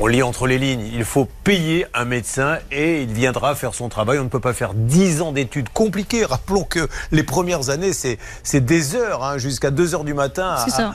on 0.00 0.06
lit 0.06 0.22
entre 0.22 0.46
les 0.46 0.58
lignes, 0.58 0.88
il 0.92 1.04
faut 1.04 1.28
payer 1.44 1.86
un 1.94 2.04
médecin 2.04 2.58
et 2.70 3.02
il 3.02 3.12
viendra 3.12 3.54
faire 3.54 3.74
son 3.74 3.88
travail. 3.88 4.18
On 4.18 4.24
ne 4.24 4.28
peut 4.28 4.40
pas 4.40 4.52
faire 4.52 4.74
10 4.74 5.22
ans 5.22 5.32
d'études 5.32 5.68
compliquées. 5.68 6.24
Rappelons 6.24 6.64
que 6.64 6.88
les 7.10 7.22
premières 7.22 7.70
années, 7.70 7.92
c'est 7.92 8.60
des 8.60 8.94
heures, 8.94 9.24
hein, 9.24 9.38
jusqu'à 9.38 9.70
2 9.70 9.94
heures 9.94 10.04
du 10.04 10.14
matin. 10.14 10.56
ça. 10.68 10.94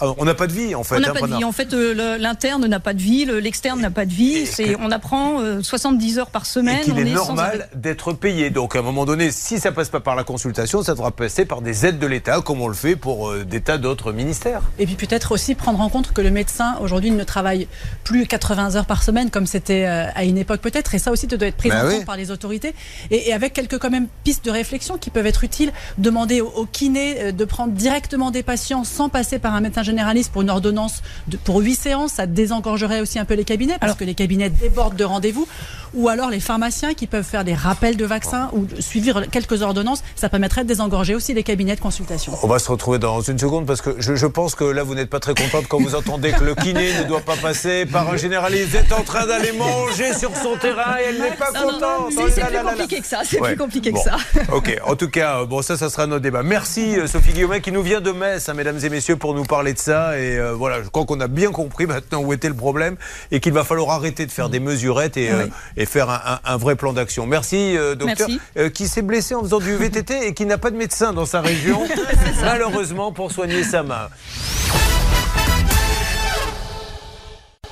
on 0.00 0.24
n'a 0.24 0.34
pas 0.34 0.46
de 0.46 0.52
vie, 0.52 0.74
en 0.74 0.84
fait. 0.84 0.96
On 0.96 1.00
n'a 1.00 1.10
hein, 1.10 1.14
pas 1.14 1.26
de 1.26 1.36
vie. 1.36 1.44
En 1.44 1.52
fait, 1.52 1.72
euh, 1.72 2.18
l'interne 2.18 2.66
n'a 2.66 2.80
pas 2.80 2.94
de 2.94 3.00
vie, 3.00 3.26
l'externe 3.26 3.80
n'a 3.80 3.90
pas 3.90 4.06
de 4.06 4.12
vie. 4.12 4.48
On 4.80 4.90
apprend 4.90 5.40
70 5.62 6.16
euh, 6.16 6.20
heures 6.20 6.30
par 6.30 6.46
semaine. 6.46 6.80
Et 6.86 6.90
il 6.90 7.08
est, 7.08 7.12
normal 7.12 7.68
d'être 7.74 8.12
payé. 8.12 8.50
Donc, 8.50 8.76
à 8.76 8.80
un 8.80 8.82
moment 8.82 9.04
donné, 9.04 9.30
si 9.30 9.58
ça 9.58 9.72
passe 9.72 9.88
pas 9.88 10.00
par 10.00 10.16
la 10.16 10.24
consultation, 10.24 10.82
ça 10.82 10.94
devra 10.94 11.10
passer 11.10 11.44
par 11.44 11.60
des 11.60 11.86
aides 11.86 11.98
de 11.98 12.06
l'État, 12.06 12.40
comme 12.40 12.60
on 12.60 12.68
le 12.68 12.74
fait 12.74 12.96
pour 12.96 13.30
euh, 13.30 13.44
des 13.44 13.60
tas 13.60 13.78
d'autres 13.78 14.12
ministères. 14.12 14.62
Et 14.78 14.86
puis 14.86 14.96
peut-être 14.96 15.32
aussi 15.32 15.54
prendre 15.54 15.80
en 15.80 15.88
compte 15.88 16.12
que 16.12 16.20
le 16.20 16.30
médecin, 16.30 16.76
aujourd'hui, 16.80 17.10
ne 17.10 17.24
travaille 17.24 17.68
plus 18.04 18.26
80 18.26 18.76
heures 18.76 18.86
par 18.86 19.02
semaine 19.02 19.30
comme 19.30 19.46
c'était 19.46 19.84
euh, 19.86 20.06
à 20.14 20.24
une 20.24 20.38
époque 20.38 20.60
peut-être. 20.60 20.94
Et 20.94 20.98
ça 20.98 21.10
aussi 21.10 21.26
doit 21.26 21.46
être 21.46 21.56
pris 21.56 21.70
bah 21.70 21.84
en 21.84 21.90
compte 21.90 22.04
par 22.04 22.16
les 22.16 22.30
autorités. 22.30 22.74
Et, 23.10 23.32
avec 23.32 23.52
quelques 23.52 23.78
quand 23.78 23.90
même 23.90 24.06
pistes 24.24 24.44
de 24.44 24.50
réflexion 24.50 24.96
qui 24.96 25.10
peuvent 25.10 25.26
être 25.26 25.44
utiles. 25.44 25.72
Demander 25.98 26.40
au, 26.40 26.66
kiné 26.70 27.16
euh, 27.18 27.32
de 27.32 27.44
prendre 27.44 27.72
directement 27.72 28.30
des 28.30 28.42
patients 28.42 28.84
sans 28.84 29.08
passer 29.08 29.38
par 29.38 29.54
un 29.54 29.60
médecin 29.60 29.82
généraliste 29.82 30.32
pour 30.32 30.42
une 30.42 30.50
ordonnance 30.50 31.02
de, 31.26 31.36
pour 31.36 31.58
8 31.58 31.74
séances. 31.74 32.12
Ça 32.12 32.26
désengorgerait 32.26 33.00
aussi 33.00 33.18
un 33.18 33.24
peu 33.24 33.34
les 33.34 33.44
cabinets 33.44 33.76
parce 33.80 33.94
que 33.94 34.04
les 34.04 34.14
cabinets 34.14 34.50
débordent 34.50 34.96
de 34.96 35.04
rendez-vous. 35.04 35.48
Ou 35.94 36.08
alors 36.08 36.30
les 36.30 36.40
pharmaciens 36.40 36.94
qui 36.94 37.06
peuvent 37.06 37.24
faire 37.24 37.44
des 37.44 37.54
rappels 37.54 37.96
de 37.96 38.04
vaccins 38.04 38.50
ou 38.52 38.66
suivre 38.80 39.22
quelques 39.30 39.62
ordonnances. 39.62 40.02
Ça 40.14 40.28
permettrait 40.28 40.62
de 40.62 40.68
désengorger 40.68 41.14
aussi 41.14 41.34
les 41.34 41.42
cabinets 41.42 41.76
de 41.76 41.80
consultation. 41.80 42.32
On 42.42 42.46
va 42.46 42.58
se 42.58 42.70
retrouver 42.70 42.98
dans 42.98 43.20
une 43.20 43.38
seconde 43.38 43.66
parce 43.66 43.80
que 43.80 43.96
je, 43.98 44.14
je 44.14 44.26
pense 44.26 44.54
que 44.54 44.64
là 44.64 44.82
vous 44.82 44.94
n'êtes 44.94 45.10
pas 45.10 45.20
très 45.20 45.34
contente 45.34 45.66
quand 45.68 45.80
vous 45.80 45.94
entendez 45.94 46.32
que 46.32 46.44
le 46.44 46.54
kiné 46.54 46.92
ne 46.98 47.04
doit 47.04 47.20
pas 47.20 47.36
passer 47.36 47.65
par 47.90 48.08
un 48.10 48.16
généraliste 48.16 48.74
est 48.74 48.92
en 48.92 49.02
train 49.02 49.26
d'aller 49.26 49.52
manger 49.52 50.14
sur 50.14 50.34
son 50.36 50.56
terrain 50.56 50.96
et 51.00 51.08
elle 51.08 51.18
n'est 51.18 51.32
pas 51.32 51.52
contente. 51.52 52.12
c'est 52.12 52.46
plus 52.46 52.62
compliqué 52.62 53.00
que 53.00 53.06
ça. 53.06 53.22
C'est 53.24 53.40
plus 53.40 53.56
compliqué 53.56 53.92
que 53.92 53.98
ça. 53.98 54.16
Ok. 54.52 54.76
En 54.84 54.94
tout 54.96 55.08
cas, 55.08 55.44
bon, 55.44 55.62
ça, 55.62 55.76
ça 55.76 55.90
sera 55.90 56.06
notre 56.06 56.22
débat. 56.22 56.42
Merci 56.42 56.98
euh, 56.98 57.06
Sophie 57.06 57.32
Guillaumet 57.32 57.60
qui 57.60 57.72
nous 57.72 57.82
vient 57.82 58.00
de 58.00 58.12
Metz, 58.12 58.48
hein, 58.48 58.54
mesdames 58.54 58.78
et 58.82 58.88
messieurs, 58.88 59.16
pour 59.16 59.34
nous 59.34 59.44
parler 59.44 59.72
de 59.72 59.78
ça. 59.78 60.18
Et 60.18 60.38
euh, 60.38 60.52
voilà, 60.52 60.82
je 60.82 60.88
crois 60.88 61.04
qu'on 61.04 61.20
a 61.20 61.28
bien 61.28 61.50
compris 61.50 61.86
maintenant 61.86 62.20
où 62.20 62.32
était 62.32 62.48
le 62.48 62.54
problème 62.54 62.96
et 63.30 63.40
qu'il 63.40 63.52
va 63.52 63.64
falloir 63.64 63.90
arrêter 63.90 64.26
de 64.26 64.32
faire 64.32 64.48
des 64.48 64.60
mesurettes 64.60 65.16
et, 65.16 65.30
euh, 65.30 65.46
et 65.76 65.86
faire 65.86 66.40
un, 66.44 66.56
vrai 66.56 66.76
plan 66.76 66.92
d'action. 66.92 67.26
Merci, 67.26 67.76
docteur, 67.98 68.28
qui 68.72 68.88
s'est 68.88 69.02
blessé 69.02 69.34
en 69.34 69.42
faisant 69.42 69.58
du 69.58 69.74
VTT 69.74 70.28
et 70.28 70.34
qui 70.34 70.46
n'a 70.46 70.58
pas 70.58 70.70
de 70.70 70.76
médecin 70.76 71.12
dans 71.12 71.26
sa 71.26 71.40
région, 71.40 71.82
malheureusement, 72.42 73.12
pour 73.12 73.32
soigner 73.32 73.62
sa 73.62 73.82
main. 73.82 74.08